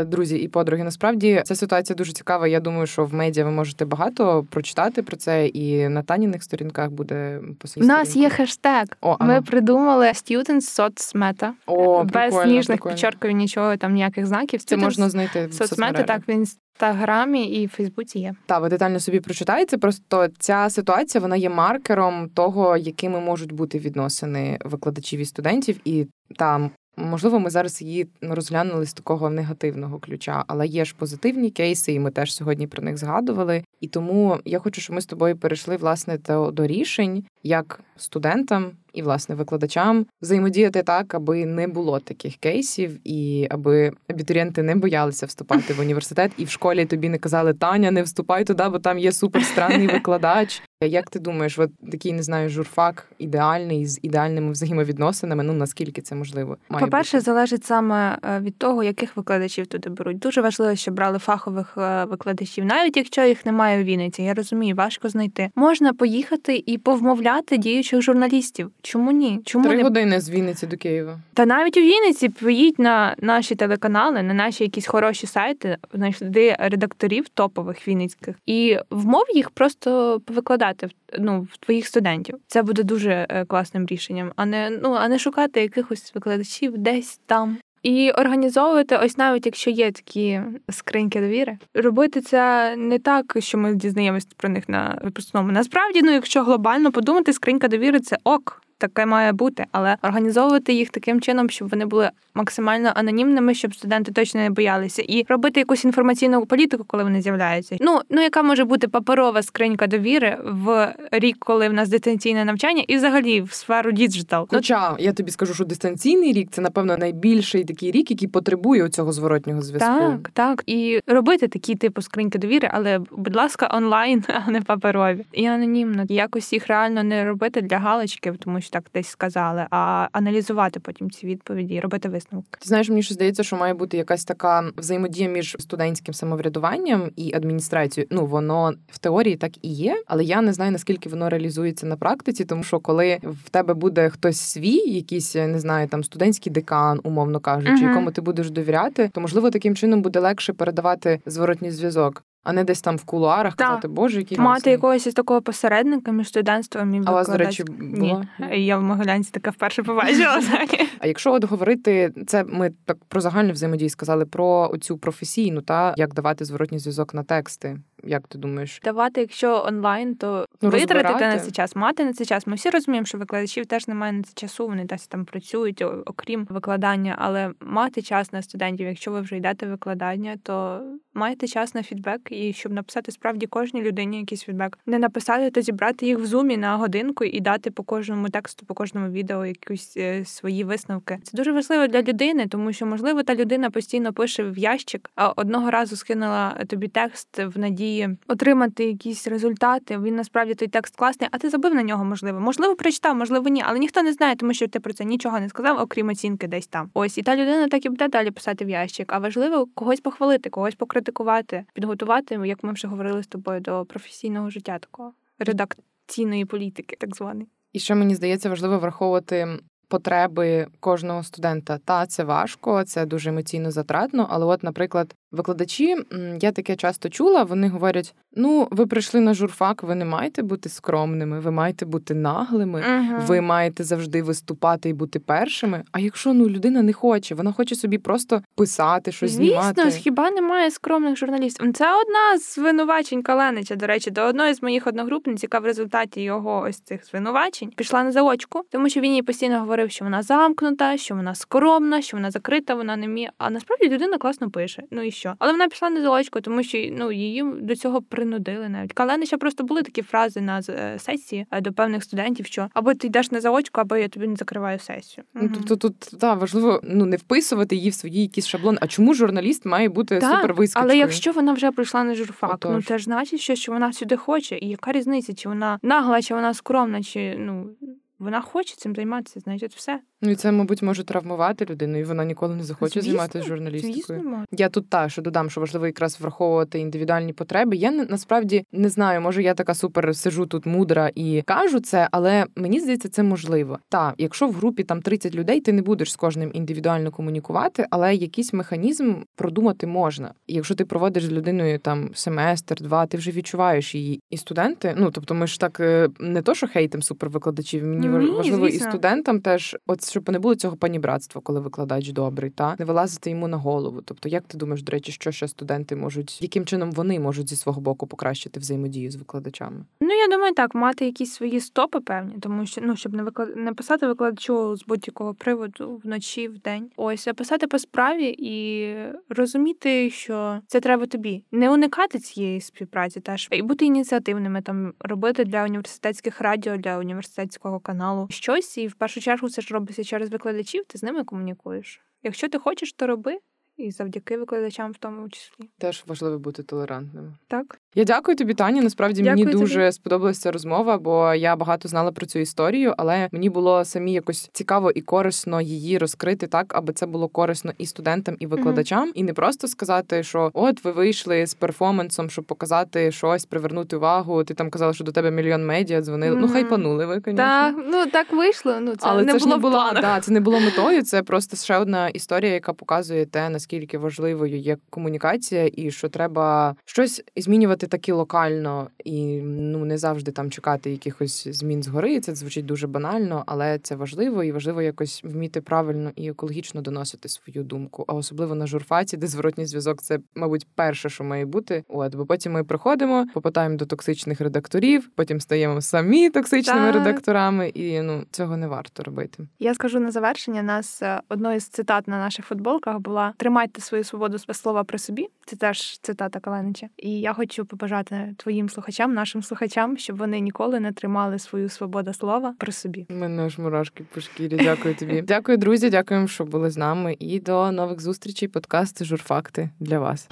Друзі 0.05 0.37
і 0.37 0.49
подруги, 0.49 0.85
насправді 0.85 1.43
ця 1.45 1.55
ситуація 1.55 1.97
дуже 1.97 2.13
цікава. 2.13 2.49
Я 2.49 2.61
думаю, 2.61 2.87
що 2.87 3.05
в 3.05 3.15
медіа 3.15 3.45
ви 3.45 3.51
можете 3.51 3.85
багато 3.85 4.47
прочитати 4.51 5.03
про 5.03 5.17
це, 5.17 5.47
і 5.47 5.89
на 5.89 6.03
таніних 6.03 6.43
сторінках 6.43 6.91
буде 6.91 7.41
У 7.77 7.85
нас 7.85 8.17
є 8.17 8.31
хештег. 8.31 8.85
О, 9.01 9.17
Ми 9.21 9.35
ано. 9.35 9.43
придумали 9.43 10.07
Students 10.07 10.61
соцмета. 10.61 11.55
О, 11.67 12.05
без 12.05 12.47
ніжних 12.47 12.83
підчерків, 12.89 13.31
нічого 13.31 13.77
там 13.77 13.93
ніяких 13.93 14.27
знаків. 14.27 14.65
Це 14.65 14.77
можна 14.77 15.11
знайти 15.11 15.47
в 15.47 15.55
соцмети. 15.55 16.03
Так 16.03 16.23
в 16.29 16.31
інстаграмі 16.79 17.47
і 17.47 17.67
Фейсбуці 17.67 18.19
є. 18.19 18.35
Та 18.47 18.59
ви 18.59 18.69
детально 18.69 19.01
собі 19.01 19.21
прочитаєте. 19.21 19.79
Просто 19.79 20.29
ця 20.39 20.71
ситуація 20.71 21.23
вона 21.23 21.37
є 21.37 21.49
маркером 21.51 22.29
того, 22.29 22.77
якими 22.77 23.21
можуть 23.21 23.53
бути 23.53 23.79
відносини 23.79 24.59
викладачів 24.65 25.21
і 25.21 25.25
студентів, 25.25 25.81
і 25.85 26.07
там 26.37 26.71
Можливо, 27.01 27.41
ми 27.41 27.51
зараз 27.51 27.83
її 27.83 28.07
розглянули 28.21 28.87
з 28.87 28.93
такого 28.93 29.31
негативного 29.31 29.99
ключа, 29.99 30.45
але 30.47 30.67
є 30.67 30.85
ж 30.85 30.95
позитивні 30.99 31.51
кейси, 31.51 31.93
і 31.93 32.01
ми 32.01 32.11
теж 32.11 32.35
сьогодні 32.35 32.67
про 32.67 32.83
них 32.83 32.99
згадували. 32.99 33.65
І 33.81 33.89
тому 33.89 34.39
я 34.45 34.59
хочу, 34.59 34.81
щоб 34.81 34.95
ми 34.95 35.01
з 35.01 35.07
тобою 35.07 35.37
перейшли 35.37 35.77
власне 35.77 36.19
до 36.53 36.67
рішень, 36.67 37.25
як 37.43 37.81
студентам 37.97 38.71
і 38.99 39.03
власне 39.03 39.35
викладачам 39.35 40.07
взаємодіяти 40.23 40.83
так, 40.83 41.15
аби 41.15 41.47
не 41.47 41.69
було 41.69 42.01
таких 42.01 42.37
кейсів, 42.37 42.99
і 43.05 43.47
аби 43.51 43.93
абітурієнти 44.09 44.63
не 44.63 44.77
боялися 44.77 45.27
вступати 45.27 45.75
в 45.75 45.81
університет, 45.81 46.33
і 46.37 46.45
в 46.45 46.51
школі 46.51 46.85
тобі 46.85 47.09
не 47.09 47.19
казали 47.19 47.55
Таня, 47.55 47.91
не 47.91 48.03
вступай 48.03 48.45
туди, 48.45 48.69
бо 48.69 48.79
там 48.79 48.99
є 48.99 49.13
суперстранний 49.13 49.87
викладач. 49.87 50.63
Як 50.85 51.11
ти 51.11 51.19
думаєш, 51.19 51.59
от 51.59 51.71
такий 51.91 52.13
не 52.13 52.23
знаю, 52.23 52.49
журфак 52.49 53.07
ідеальний 53.19 53.87
з 53.87 53.99
ідеальними 54.03 54.51
взаємовідносинами? 54.51 55.45
Ну 55.45 55.53
наскільки 55.53 56.03
це 56.03 56.15
можливо? 56.15 56.57
Має 56.69 56.85
По-перше, 56.85 57.17
бути? 57.17 57.25
залежить 57.25 57.65
саме 57.65 58.19
е, 58.23 58.41
від 58.41 58.59
того, 58.59 58.83
яких 58.83 59.17
викладачів 59.17 59.67
туди 59.67 59.91
беруть. 59.91 60.19
Дуже 60.19 60.41
важливо, 60.41 60.75
щоб 60.75 60.95
брали 60.95 61.19
фахових 61.19 61.75
е, 61.79 62.05
викладачів, 62.05 62.65
навіть 62.65 62.97
якщо 62.97 63.25
їх 63.25 63.47
немає 63.47 63.81
у 63.81 63.85
Вінниці. 63.85 64.23
Я 64.23 64.35
розумію, 64.35 64.75
важко 64.75 65.09
знайти. 65.09 65.51
Можна 65.55 65.93
поїхати 65.93 66.63
і 66.67 66.79
повмовляти 66.79 67.57
діючих 67.57 68.03
журналістів 68.03 68.71
Чому 68.89 69.13
ні? 69.13 69.41
Чому 69.45 69.65
Три 69.65 69.77
не 69.77 69.83
години 69.83 70.21
з 70.21 70.31
Вінниці 70.31 70.67
до 70.67 70.77
Києва. 70.77 71.21
Та 71.35 71.47
навіть 71.47 71.77
у 71.77 71.81
Вінниці 71.81 72.29
поїдь 72.29 72.79
на 72.79 73.17
наші 73.19 73.55
телеканали, 73.55 74.23
на 74.23 74.35
наші 74.35 74.65
якісь 74.65 74.87
хороші 74.87 75.27
сайти, 75.27 75.77
знайди 75.93 76.57
редакторів 76.59 77.29
топових 77.29 77.89
вінницьких 77.89 78.37
і 78.47 78.77
вмов 78.91 79.25
їх 79.35 79.51
просто 79.51 80.21
повикладати 80.27 80.87
в 80.87 80.91
ну 81.19 81.49
в 81.53 81.57
твоїх 81.57 81.87
студентів. 81.87 82.35
Це 82.47 82.63
буде 82.63 82.83
дуже 82.83 83.27
е, 83.31 83.45
класним 83.45 83.87
рішенням, 83.87 84.33
а 84.37 84.47
не 84.47 84.71
ну 84.83 84.93
а 84.93 85.09
не 85.09 85.19
шукати 85.19 85.61
якихось 85.61 86.15
викладачів 86.15 86.79
десь 86.79 87.21
там. 87.27 87.59
І 87.83 88.11
організовувати, 88.11 88.97
ось 88.97 89.19
навіть 89.19 89.47
якщо 89.47 89.71
є 89.71 89.93
такі 89.93 90.41
скриньки 90.71 91.21
довіри, 91.21 91.59
робити 91.75 92.21
це 92.21 92.75
не 92.77 92.99
так, 92.99 93.37
що 93.39 93.59
ми 93.59 93.75
дізнаємось 93.75 94.25
про 94.37 94.49
них 94.49 94.69
на 94.69 94.99
випускному. 95.05 95.53
Насправді, 95.53 96.03
ну 96.03 96.11
якщо 96.11 96.43
глобально 96.43 96.93
подумати, 96.93 97.33
скринька 97.33 97.69
довіри 97.69 98.01
це 98.01 98.19
ок 98.25 98.63
таке 98.79 99.07
має 99.07 99.33
бути, 99.33 99.67
але 99.73 99.97
організовувати 100.03 100.73
їх 100.73 100.91
таким 100.91 101.21
чином, 101.21 101.51
щоб 101.51 101.69
вони 101.69 101.87
були 101.87 102.11
максимально 102.35 102.93
анонімними, 102.95 103.55
щоб 103.55 103.75
студенти 103.75 104.13
точно 104.13 104.41
не 104.41 104.51
боялися, 104.51 105.03
і 105.09 105.27
робити 105.29 105.61
якусь 105.61 105.85
інформаційну 105.85 106.47
політику, 106.47 106.85
коли 106.87 107.03
вони 107.03 107.23
з'являються. 107.23 107.77
Ну 107.81 108.01
ну 108.11 108.23
яка 108.23 108.43
може 108.43 108.65
бути 108.65 108.89
паперова 108.89 109.43
скринька 109.43 109.87
довіри 109.87 110.39
в 110.45 110.95
рік, 111.11 111.37
коли 111.39 111.69
в 111.69 111.73
нас 111.73 111.89
дистанційне 111.89 112.45
навчання, 112.45 112.85
і 112.89 112.97
взагалі 112.97 113.41
в 113.41 113.53
сферу 113.53 113.93
digital. 113.93 114.47
Хоча 114.51 114.97
я 114.99 115.13
тобі 115.13 115.31
скажу, 115.31 115.55
що 115.55 115.65
дистанційний 115.65 116.33
рік 116.33 116.49
це 116.51 116.61
напевно 116.61 116.97
найбільший 116.97 117.65
такий 117.65 117.91
рік, 117.91 118.11
який 118.11 118.29
потребує 118.29 118.89
цього 118.89 119.13
зворотнього 119.13 119.63
зв'язку. 119.63 119.99
Так, 119.99 120.31
так 120.33 120.63
і 120.67 121.01
робити 121.07 121.49
такі 121.49 121.75
типу 121.75 122.03
скриньки 122.03 122.39
довіри, 122.39 122.71
але 122.73 123.01
будь 123.11 123.37
ласка, 123.37 123.71
онлайн, 123.75 124.25
а 124.47 124.51
не 124.51 124.61
паперові 124.61 125.25
і 125.33 125.47
анонімно. 125.47 126.05
Якось 126.09 126.53
їх 126.53 126.67
реально 126.67 127.03
не 127.03 127.25
робити 127.25 127.61
для 127.61 127.79
галочки, 127.79 128.35
тому 128.45 128.61
що 128.61 128.68
що 128.69 128.73
так 128.73 128.85
десь 128.95 129.09
сказали, 129.09 129.67
а 129.71 130.09
аналізувати 130.13 130.81
потім 130.81 131.11
ці 131.11 131.27
відповіді 131.27 131.75
і 131.75 131.81
робити 131.81 132.09
висновки. 132.09 132.59
Ти 132.61 132.69
знаєш, 132.69 132.89
мені 132.89 133.03
що 133.03 133.15
здається, 133.15 133.43
що 133.43 133.57
має 133.57 133.75
бути 133.75 133.97
якась 133.97 134.25
така 134.25 134.71
взаємодія 134.77 135.29
між 135.29 135.57
студентським 135.59 136.15
самоврядуванням 136.15 137.11
і 137.17 137.35
адміністрацією. 137.35 138.09
Ну 138.11 138.27
воно 138.27 138.73
в 138.89 138.99
теорії 138.99 139.37
так 139.37 139.65
і 139.65 139.69
є, 139.69 140.03
але 140.07 140.25
я 140.25 140.43
не 140.43 140.53
знаю 140.53 140.73
наскільки 140.73 141.09
воно 141.09 141.29
реалізується 141.29 141.87
на 141.87 141.97
практиці, 141.97 142.45
тому 142.45 142.63
що 142.63 142.81
коли 142.81 143.19
в 143.23 143.51
тебе 143.51 143.75
буде 143.75 144.11
хтось 144.11 144.41
свій, 144.41 144.77
якийсь 144.77 145.35
не 145.35 145.59
знаю, 145.59 145.89
там 145.89 146.05
студентський 146.05 146.53
декан, 146.53 147.01
умовно 147.03 147.41
кажучи, 147.41 147.73
uh-huh. 147.73 147.89
якому 147.89 148.11
ти 148.11 148.21
будеш 148.21 148.51
довіряти, 148.51 149.11
то 149.13 149.21
можливо 149.21 149.51
таким 149.51 149.77
чином 149.77 150.03
буде 150.03 150.21
легше 150.21 150.53
передавати 150.53 151.21
зворотній 151.27 151.71
зв'язок 151.71 152.25
а 152.49 152.53
не 152.53 152.65
десь 152.65 152.81
там 152.81 152.97
в 152.97 153.05
кулуарах 153.05 153.57
так. 153.57 153.69
казати, 153.69 153.89
боже, 153.89 154.19
який 154.19 154.39
мати 154.39 154.49
класний. 154.49 154.73
якогось 154.73 155.07
із 155.07 155.15
такого 155.15 155.43
посередника 155.43 156.13
між 156.13 156.29
студентством 156.29 156.95
і 156.95 157.03
А 157.05 157.11
у 157.11 157.15
вас, 157.15 157.29
до 157.29 157.37
речі, 157.37 157.65
було? 157.65 158.25
Ні. 158.39 158.65
Я 158.67 158.79
в 158.79 158.83
Могилянці 158.83 159.31
таке 159.31 159.51
вперше 159.51 159.83
побачила. 159.83 160.43
А 161.01 161.07
якщо 161.07 161.33
от 161.33 161.45
говорити, 161.45 162.13
це 162.27 162.45
ми 162.45 162.71
так 162.85 162.97
про 163.09 163.21
загальну 163.21 163.53
взаємодію 163.53 163.91
сказали 163.91 164.27
про 164.27 164.73
цю 164.81 164.99
професійну, 164.99 165.61
та 165.61 165.95
як 165.97 166.15
давати 166.15 166.45
зворотній 166.45 166.79
зв'язок 166.79 167.15
на 167.15 167.23
тексти. 167.23 167.79
Як 168.05 168.29
ти 168.29 168.39
думаєш? 168.39 168.81
Давати, 168.85 169.21
якщо 169.21 169.65
онлайн, 169.67 170.15
то 170.15 170.47
ну, 170.63 170.71
витратити 170.71 171.27
на 171.27 171.39
цей 171.39 171.51
час, 171.51 171.77
мати 171.77 172.05
на 172.05 172.13
цей 172.13 172.27
час. 172.27 172.47
Ми 172.47 172.55
всі 172.55 172.71
розуміємо, 172.71 173.07
що 173.07 173.19
викладачів 173.19 173.67
теж 173.67 173.89
немає 173.89 174.13
на 174.13 174.23
це 174.23 174.33
часу, 174.35 174.67
вони 174.67 174.85
десь 174.85 175.07
там 175.07 175.25
працюють, 175.25 175.83
окрім 176.07 176.47
викладання, 176.51 177.15
але 177.19 177.51
мати 177.61 178.03
час 178.03 178.33
на 178.33 178.43
студентів, 178.43 178.87
якщо 178.87 179.11
ви 179.11 179.21
вже 179.21 179.37
йдете 179.37 179.67
викладання, 179.67 180.37
то 180.43 180.83
маєте 181.15 181.47
час 181.47 181.75
на 181.75 181.83
фідбек 181.83 182.21
і 182.31 182.53
щоб 182.53 182.73
написати 182.73 183.13
справді 183.13 183.47
кожній 183.47 183.83
людині 183.83 184.19
якийсь 184.19 184.43
фідбек. 184.43 184.79
Не 184.87 184.99
написати, 184.99 185.51
то 185.51 185.61
зібрати 185.61 186.07
їх 186.07 186.19
в 186.19 186.27
зумі 186.27 186.57
на 186.57 186.77
годинку 186.77 187.25
і 187.25 187.41
дати 187.41 187.71
по 187.71 187.83
кожному 187.83 188.29
тексту, 188.29 188.67
по 188.67 188.75
кожному 188.75 189.09
відео 189.09 189.47
якісь 189.47 189.97
е, 189.97 190.25
свої 190.25 190.65
висновки. 190.65 191.19
Це 191.23 191.37
дуже 191.37 191.53
важливо 191.53 191.87
для 191.87 192.03
людини, 192.03 192.47
тому 192.47 192.73
що 192.73 192.87
можливо 192.87 193.23
та 193.23 193.35
людина 193.35 193.71
постійно 193.71 194.13
пише 194.13 194.43
в 194.43 194.59
ящик, 194.59 195.11
а 195.15 195.29
одного 195.29 195.71
разу 195.71 195.97
скинула 195.97 196.65
тобі 196.69 196.89
текст 196.89 197.39
в 197.39 197.59
надії 197.59 197.88
отримати 198.29 198.85
якісь 198.85 199.29
результати. 199.29 199.99
Він 199.99 200.17
насправді 200.17 200.55
той 200.55 200.69
текст 200.69 200.97
класний, 200.97 201.29
а 201.33 201.39
ти 201.39 201.51
забив 201.51 201.75
на 201.75 201.83
нього, 201.83 202.05
можливо. 202.05 202.41
Можливо, 202.41 202.77
прочитав, 202.77 203.17
можливо, 203.17 203.49
ні, 203.49 203.63
але 203.67 203.79
ніхто 203.79 204.03
не 204.03 204.13
знає, 204.13 204.37
тому 204.37 204.55
що 204.55 204.69
ти 204.69 204.81
про 204.81 204.93
це 204.93 205.05
нічого 205.05 205.41
не 205.41 205.49
сказав, 205.49 205.81
окрім 205.81 206.09
оцінки 206.09 206.47
десь 206.47 206.67
там. 206.67 206.91
Ось 206.95 207.19
і 207.19 207.23
та 207.23 207.37
людина 207.37 207.69
так 207.69 207.87
і 207.87 207.89
буде 207.89 208.09
далі 208.09 208.31
писати 208.31 208.65
в 208.65 208.69
ящик. 208.69 209.13
А 209.13 209.19
важливо 209.19 209.67
когось 209.75 210.01
похвалити, 210.01 210.51
когось 210.51 210.75
покритикувати, 210.75 211.65
підготувати, 211.75 212.41
як 212.45 212.65
ми 212.65 212.73
вже 212.73 212.89
говорили 212.89 213.23
з 213.23 213.27
тобою, 213.27 213.61
до 213.61 213.85
професійного 213.85 214.51
життя 214.51 214.79
такого 214.79 215.13
редакційної 215.39 216.45
політики, 216.45 216.97
так 217.01 217.17
званий. 217.17 217.47
І 217.73 217.79
ще 217.79 217.95
мені 217.95 218.15
здається 218.15 218.49
важливо 218.49 218.79
враховувати 218.79 219.59
потреби 219.89 220.67
кожного 220.81 221.23
студента. 221.23 221.79
Та 221.79 222.07
це 222.07 222.25
важко, 222.25 222.85
це 222.85 223.07
дуже 223.07 223.31
емоційно 223.31 223.71
затратно. 223.71 224.27
Але, 224.31 224.45
от, 224.45 224.63
наприклад, 224.63 225.15
викладачі, 225.33 225.97
я 226.41 226.53
таке 226.53 226.77
часто 226.77 227.09
чула, 227.09 227.43
вони 227.43 227.69
говорять: 227.69 228.15
ну, 228.37 228.69
ви 228.71 228.87
прийшли 228.87 229.21
на 229.21 229.35
журфак, 229.35 229.83
ви 229.83 229.95
не 229.95 230.05
маєте 230.05 230.43
бути 230.43 230.69
скромними, 230.69 231.41
ви 231.41 231.51
маєте 231.51 231.85
бути 231.87 232.15
наглими, 232.15 232.81
uh-huh. 232.81 233.27
ви 233.27 233.41
маєте 233.41 233.85
завжди 233.85 234.23
виступати 234.23 234.89
і 234.89 234.93
бути 234.93 235.19
першими. 235.19 235.85
А 235.93 235.99
якщо 235.99 236.33
ну 236.33 236.49
людина 236.49 236.83
не 236.83 236.93
хоче, 236.93 237.35
вона 237.35 237.53
хоче 237.53 237.75
собі 237.75 237.99
просто 237.99 238.43
писати, 238.55 239.13
щось 239.13 239.31
Звісно, 239.31 239.47
знімати. 239.47 239.83
Звісно, 239.83 240.01
хіба 240.01 240.31
немає 240.31 240.71
скромних 240.71 241.17
журналістів? 241.17 241.73
Це 241.75 242.01
одна 242.01 242.39
з 242.39 242.55
звинувачень 242.55 243.23
Каленича, 243.23 243.77
до 243.77 243.87
речі, 243.87 244.11
до 244.11 244.23
одної 244.23 244.55
з 244.55 244.63
моїх 244.63 244.87
одногрупниць, 244.87 245.43
яка 245.43 245.59
в 245.59 245.65
результаті 245.65 246.23
його 246.23 246.65
ось 246.69 246.81
цих 246.81 247.07
звинувачень 247.07 247.71
пішла 247.77 248.05
на 248.05 248.13
заочку, 248.13 248.63
тому 248.71 248.89
що 248.89 249.01
він 249.01 249.15
їй 249.15 249.23
постійно 249.23 249.61
говорив 249.61 249.91
що 249.91 250.05
вона 250.05 250.23
замкнута, 250.23 250.97
що 250.97 251.15
вона 251.15 251.35
скромна, 251.35 252.03
що 252.03 252.17
вона 252.17 252.31
закрита, 252.31 252.75
вона 252.75 252.97
не 252.97 253.07
вміє. 253.07 253.31
А 253.39 253.51
насправді 253.51 253.89
людина 253.89 254.19
класно 254.19 254.51
пише. 254.51 254.83
Ну 254.91 255.03
і 255.03 255.11
що? 255.19 255.35
Але 255.39 255.53
вона 255.53 255.69
пішла 255.69 255.91
на 255.91 256.03
заочку, 256.03 256.41
тому 256.41 256.63
що 256.63 256.79
ну 256.93 257.13
її 257.13 257.45
до 257.61 257.77
цього 257.77 258.03
принудили 258.03 258.69
навіть. 258.69 258.93
Калени 258.93 259.27
ще 259.27 259.37
просто 259.37 259.65
були 259.65 259.83
такі 259.83 260.03
фрази 260.03 260.41
на 260.41 260.61
е, 260.69 260.99
сесії 260.99 261.47
е, 261.51 261.61
до 261.61 261.73
певних 261.73 262.05
студентів, 262.05 262.47
що 262.47 262.69
або 262.75 262.95
ти 262.95 263.07
йдеш 263.07 263.31
на 263.31 263.41
заочку, 263.41 263.81
або 263.81 263.97
я 263.97 264.09
тобі 264.09 264.27
не 264.27 264.37
закриваю 264.37 264.79
сесію. 264.79 265.25
Ну, 265.35 265.51
Тобто 265.55 265.77
тут 265.77 265.95
да, 266.13 266.35
важливо 266.35 266.81
ну 266.83 267.07
не 267.07 267.17
вписувати 267.17 267.77
її 267.77 267.91
в 267.91 267.95
свої 267.95 268.23
якісь 268.23 268.47
шаблони. 268.47 268.79
А 268.81 268.87
чому 268.87 269.15
журналіст 269.15 269.67
має 269.67 269.89
бути 269.89 270.19
так, 270.19 270.35
супервискочкою? 270.37 270.85
Але 270.85 270.99
якщо 270.99 271.33
вона 271.33 271.53
вже 271.53 271.71
прийшла 271.71 272.05
на 272.05 272.15
журфак, 272.15 272.55
Отож. 272.55 272.73
ну 272.73 272.83
це 272.83 272.99
ж 272.99 273.05
значить, 273.05 273.41
що, 273.41 273.55
що 273.55 273.73
вона 273.73 273.93
сюди 273.93 274.17
хоче, 274.17 274.59
і 274.59 274.69
яка 274.69 274.93
різниця, 274.93 275.35
чи 275.35 275.49
вона 275.49 275.79
нагла, 275.83 276.23
чи 276.23 276.35
вона 276.35 276.55
скромна, 276.55 277.03
чи 277.03 277.37
ну 277.39 277.71
вона 278.19 278.41
хоче 278.41 278.77
цим 278.77 278.95
займатися, 278.95 279.41
значить, 279.41 279.75
все. 279.75 280.01
Ну 280.23 280.31
і 280.31 280.35
це, 280.35 280.53
мабуть, 280.53 280.83
може 280.83 281.05
травмувати 281.05 281.67
людину, 281.71 281.99
і 281.99 282.05
вона 282.05 282.25
ніколи 282.25 282.55
не 282.55 282.65
захоче 282.65 283.01
звісно, 283.01 283.11
займатися 283.11 283.45
журналістикою. 283.45 284.21
Звісно. 284.21 284.45
Я 284.53 284.69
тут 284.69 284.91
та 284.91 285.09
що 285.09 285.23
додам, 285.23 285.51
що 285.51 285.61
важливо 285.61 285.87
якраз 285.87 286.21
враховувати 286.21 286.79
індивідуальні 286.79 287.33
потреби. 287.33 287.77
Я 287.77 287.91
насправді 287.91 288.65
не 288.73 288.89
знаю, 288.89 289.21
може 289.21 289.43
я 289.43 289.55
така 289.55 289.75
супер 289.75 290.17
сижу 290.17 290.47
тут 290.47 290.67
мудра 290.67 291.11
і 291.15 291.43
кажу 291.47 291.81
це, 291.81 292.09
але 292.11 292.47
мені 292.57 292.81
здається, 292.81 293.09
це 293.09 293.23
можливо. 293.23 293.79
Та 293.89 294.15
якщо 294.19 294.49
в 294.49 294.53
групі 294.53 294.85
там 294.85 295.03
30 295.03 295.35
людей, 295.35 295.61
ти 295.61 295.73
не 295.73 295.83
будеш 295.83 296.13
з 296.13 296.17
кожним 296.17 296.51
індивідуально 296.55 297.11
комунікувати, 297.11 297.87
але 297.91 298.15
якийсь 298.15 298.53
механізм 298.53 299.15
продумати 299.37 299.87
можна. 299.87 300.33
Якщо 300.47 300.75
ти 300.75 300.85
проводиш 300.85 301.25
з 301.25 301.33
людиною 301.33 301.79
там 301.79 302.11
семестр, 302.15 302.75
два, 302.75 303.07
ти 303.07 303.17
вже 303.17 303.31
відчуваєш 303.31 303.95
її. 303.95 304.21
І 304.31 304.37
студенти, 304.37 304.95
ну 304.97 305.11
тобто, 305.11 305.35
ми 305.35 305.47
ж 305.47 305.61
так 305.61 305.81
е, 305.81 306.09
не 306.21 306.43
то, 306.43 306.55
що 306.55 306.67
хейтим 306.67 307.03
супервикладачів, 307.03 307.87
мені 307.87 308.08
Ні, 308.17 308.35
важливо 308.35 308.69
звісно. 308.69 308.87
і 308.87 308.91
студентам 308.91 309.41
теж, 309.41 309.77
от 309.87 310.11
щоб 310.11 310.31
не 310.31 310.39
було 310.39 310.55
цього 310.55 310.77
панібратства, 310.77 311.41
коли 311.41 311.61
викладач 311.61 312.09
добрий, 312.09 312.51
та 312.51 312.77
не 312.79 312.85
вилазити 312.85 313.31
йому 313.31 313.49
на 313.49 313.57
голову. 313.57 314.03
Тобто, 314.05 314.29
як 314.29 314.45
ти 314.47 314.59
думаєш, 314.59 314.83
до 314.83 314.93
речі, 314.93 315.13
що 315.13 315.33
ще 315.33 315.49
студенти 315.49 315.97
можуть, 315.97 316.43
яким 316.43 316.65
чином 316.65 316.93
вони 316.93 317.21
можуть 317.21 317.49
зі 317.49 317.57
свого 317.57 317.81
боку 317.81 318.07
покращити 318.07 318.61
взаємодію 318.61 319.11
з 319.11 319.17
викладачами? 319.17 319.85
Ну 320.01 320.09
я 320.09 320.29
думаю, 320.29 320.55
так 320.55 320.75
мати 320.75 321.05
якісь 321.05 321.33
свої 321.33 321.61
стопи 321.61 322.01
певні, 322.01 322.35
тому 322.41 322.67
що 322.67 322.81
ну 322.85 322.97
щоб 322.97 323.15
не 323.15 323.23
виклад... 323.23 323.57
не 323.57 323.73
писати 323.73 324.07
викладачу 324.07 324.77
з 324.77 324.85
будь-якого 324.87 325.35
приводу 325.35 326.01
вночі, 326.05 326.49
в 326.49 326.59
день. 326.59 326.91
Ось 326.97 327.29
а 327.29 327.35
писати 327.35 327.67
по 327.67 327.79
справі 327.79 328.35
і 328.39 328.95
розуміти, 329.29 330.11
що 330.11 330.61
це 330.67 330.81
треба 330.81 331.07
тобі, 331.07 331.45
не 331.53 331.71
уникати 331.71 332.19
цієї 332.19 332.61
співпраці, 332.61 333.21
теж 333.21 333.49
і 333.51 333.63
бути 333.63 333.85
ініціативними, 333.85 334.63
там 334.63 334.93
робити 335.01 335.45
для 335.45 335.65
університетських 335.65 336.41
радіо, 336.41 336.77
для 336.77 336.99
університетського 336.99 337.81
каналу 337.81 337.98
щось, 338.31 338.79
і 338.79 338.87
в 338.87 338.95
першу 338.95 339.21
чергу 339.21 339.51
це 339.51 339.63
ж 339.63 339.75
робиться 339.75 340.05
через 340.05 340.31
викладачів, 340.31 340.85
ти 340.85 340.99
з 340.99 341.03
ними 341.03 341.25
комунікуєш. 341.25 342.01
Якщо 342.23 342.49
ти 342.49 342.59
хочеш, 342.59 342.93
то 342.93 343.07
роби. 343.07 343.39
І 343.77 343.91
завдяки 343.91 344.39
викладачам 344.39 344.93
в 344.93 344.97
тому 344.97 345.29
числі 345.29 345.69
теж 345.79 346.05
важливо 346.07 346.39
бути 346.39 346.63
толерантним. 346.63 347.37
Так 347.49 347.81
Я 347.95 348.05
дякую 348.05 348.37
тобі, 348.37 348.55
Таня. 348.55 348.83
Насправді 348.83 349.23
дякую 349.23 349.47
мені 349.47 349.59
дуже 349.59 349.81
тобі. 349.81 349.93
сподобалася 349.93 350.53
розмова, 350.53 350.99
бо 350.99 351.35
я 351.35 351.57
багато 351.57 351.89
знала 351.89 352.13
про 352.13 352.27
цю 352.27 352.39
історію, 352.39 352.95
але 352.97 353.29
мені 353.33 353.51
було 353.51 353.85
самі 353.85 354.13
якось 354.13 354.51
цікаво 354.53 354.91
і 354.91 355.01
корисно 355.01 355.61
її 355.61 355.99
розкрити 355.99 356.47
так, 356.47 356.75
аби 356.75 356.93
це 356.93 357.07
було 357.07 357.29
корисно 357.29 357.73
і 357.79 357.87
студентам, 357.87 358.37
і 358.39 358.47
викладачам, 358.47 359.09
mm-hmm. 359.09 359.15
і 359.15 359.23
не 359.23 359.33
просто 359.33 359.69
сказати, 359.69 360.23
що 360.23 360.51
от 360.55 360.85
ви 360.85 360.91
вийшли 360.91 361.47
з 361.47 361.55
перформансом, 361.55 362.31
щоб 362.31 362.45
показати 362.45 363.13
щось, 363.13 363.45
привернути 363.45 363.97
увагу. 363.97 364.45
Ти 364.45 364.55
там 364.55 364.71
казала, 364.71 364.93
що 364.93 365.05
до 365.05 365.13
тебе 365.13 365.31
мільйон 365.31 365.67
медіа 365.67 366.03
дзвонили. 366.03 366.37
Mm-hmm. 366.37 366.41
Ну 366.41 366.49
хай 366.49 366.65
панули 366.65 367.07
ви, 367.07 367.15
звісно. 367.15 367.37
Так, 367.37 367.75
ну 367.93 368.07
так 368.07 368.33
вийшло. 368.33 368.75
Ну 368.81 368.97
це 368.97 369.07
але 369.09 369.25
не 369.25 369.33
це 369.33 369.39
було 369.39 369.51
ж 369.51 369.57
не 369.57 369.63
була 369.63 369.93
да, 369.93 370.21
це 370.21 370.33
не 370.33 370.41
було 370.41 370.61
метою. 370.69 371.03
Це 371.03 371.23
просто 371.23 371.57
ще 371.57 371.77
одна 371.77 372.09
історія, 372.09 372.53
яка 372.53 372.73
показує 372.73 373.27
те, 373.27 373.49
наскільки 373.49 373.99
важливою 373.99 374.59
є 374.59 374.77
комунікація, 374.91 375.71
і 375.77 375.91
що 375.91 376.09
треба 376.09 376.77
щось 376.85 377.23
змінювати 377.37 377.78
такі 377.87 378.13
локально 378.13 378.91
і 379.05 379.41
ну 379.43 379.85
не 379.85 379.99
завжди 379.99 380.33
там 380.33 380.51
чекати 380.51 380.91
якихось 380.91 381.49
змін 381.49 381.83
згори. 381.83 382.21
Це 382.21 382.35
звучить 382.35 382.67
дуже 382.67 382.87
банально, 382.87 383.43
але 383.47 383.79
це 383.79 383.97
важливо 383.97 384.45
і 384.45 384.53
важливо 384.53 384.83
якось 384.83 385.25
вміти 385.25 385.61
правильно 385.61 386.11
і 386.17 386.29
екологічно 386.29 386.81
доносити 386.81 387.29
свою 387.29 387.65
думку. 387.65 388.05
А 388.09 388.15
особливо 388.15 388.55
на 388.55 388.67
журфаці, 388.67 389.17
де 389.17 389.27
зворотній 389.27 389.67
зв'язок, 389.67 390.03
це 390.03 390.19
мабуть 390.35 390.67
перше, 390.75 391.09
що 391.09 391.25
має 391.25 391.47
бути. 391.47 391.85
От 391.89 392.15
бо 392.15 392.27
потім 392.27 392.53
ми 392.53 392.65
приходимо, 392.65 393.27
попадаємо 393.35 393.77
до 393.77 393.87
токсичних 393.87 394.41
редакторів, 394.41 395.11
потім 395.15 395.41
стаємо 395.41 395.81
самі 395.81 396.31
токсичними 396.31 396.93
так. 396.93 396.95
редакторами, 396.95 397.69
і 397.69 398.01
ну 398.01 398.25
цього 398.31 398.57
не 398.57 398.67
варто 398.67 399.03
робити. 399.03 399.49
Я 399.59 399.75
скажу 399.75 400.01
на 400.01 400.11
завершення. 400.11 400.63
Нас 400.63 401.03
е, 401.03 401.21
одною 401.29 401.61
з 401.61 401.69
цитат 401.69 402.09
на 402.09 402.19
наших 402.19 402.45
футболках 402.45 402.99
була 402.99 403.35
тримайте 403.37 403.81
свою 403.81 404.05
свободу 404.05 404.39
слова 404.39 404.85
при 404.85 404.99
собі. 404.99 405.29
Це 405.47 405.57
теж 405.57 405.99
цитата 405.99 406.41
Каленича. 406.41 406.89
І 406.97 407.21
я 407.21 407.33
хочу 407.33 407.65
побажати 407.69 408.35
твоїм 408.37 408.69
слухачам, 408.69 409.15
нашим 409.15 409.43
слухачам, 409.43 409.97
щоб 409.97 410.17
вони 410.17 410.41
ніколи 410.41 410.81
не 410.81 410.93
тримали 410.93 411.39
свою 411.39 411.69
свободу 411.69 412.13
слова 412.13 412.55
при 412.59 412.73
собі. 412.73 413.07
У 413.11 413.15
Мене 413.15 413.51
ж 413.51 413.61
мурашки 413.63 414.05
по 414.15 414.21
шкірі. 414.21 414.57
Дякую 414.57 414.95
тобі. 414.95 415.23
Дякую, 415.27 415.59
друзі. 415.59 415.91
Дякуємо, 415.91 416.29
що 416.29 416.45
були 416.45 416.71
з 416.71 416.77
нами. 416.77 417.17
І 417.19 417.41
до 417.41 417.73
нових 417.73 418.01
зустрічей. 418.01 418.49
Подкасти 418.49 419.05
журфакти 419.05 419.71
для 419.81 419.99
вас. 419.99 420.29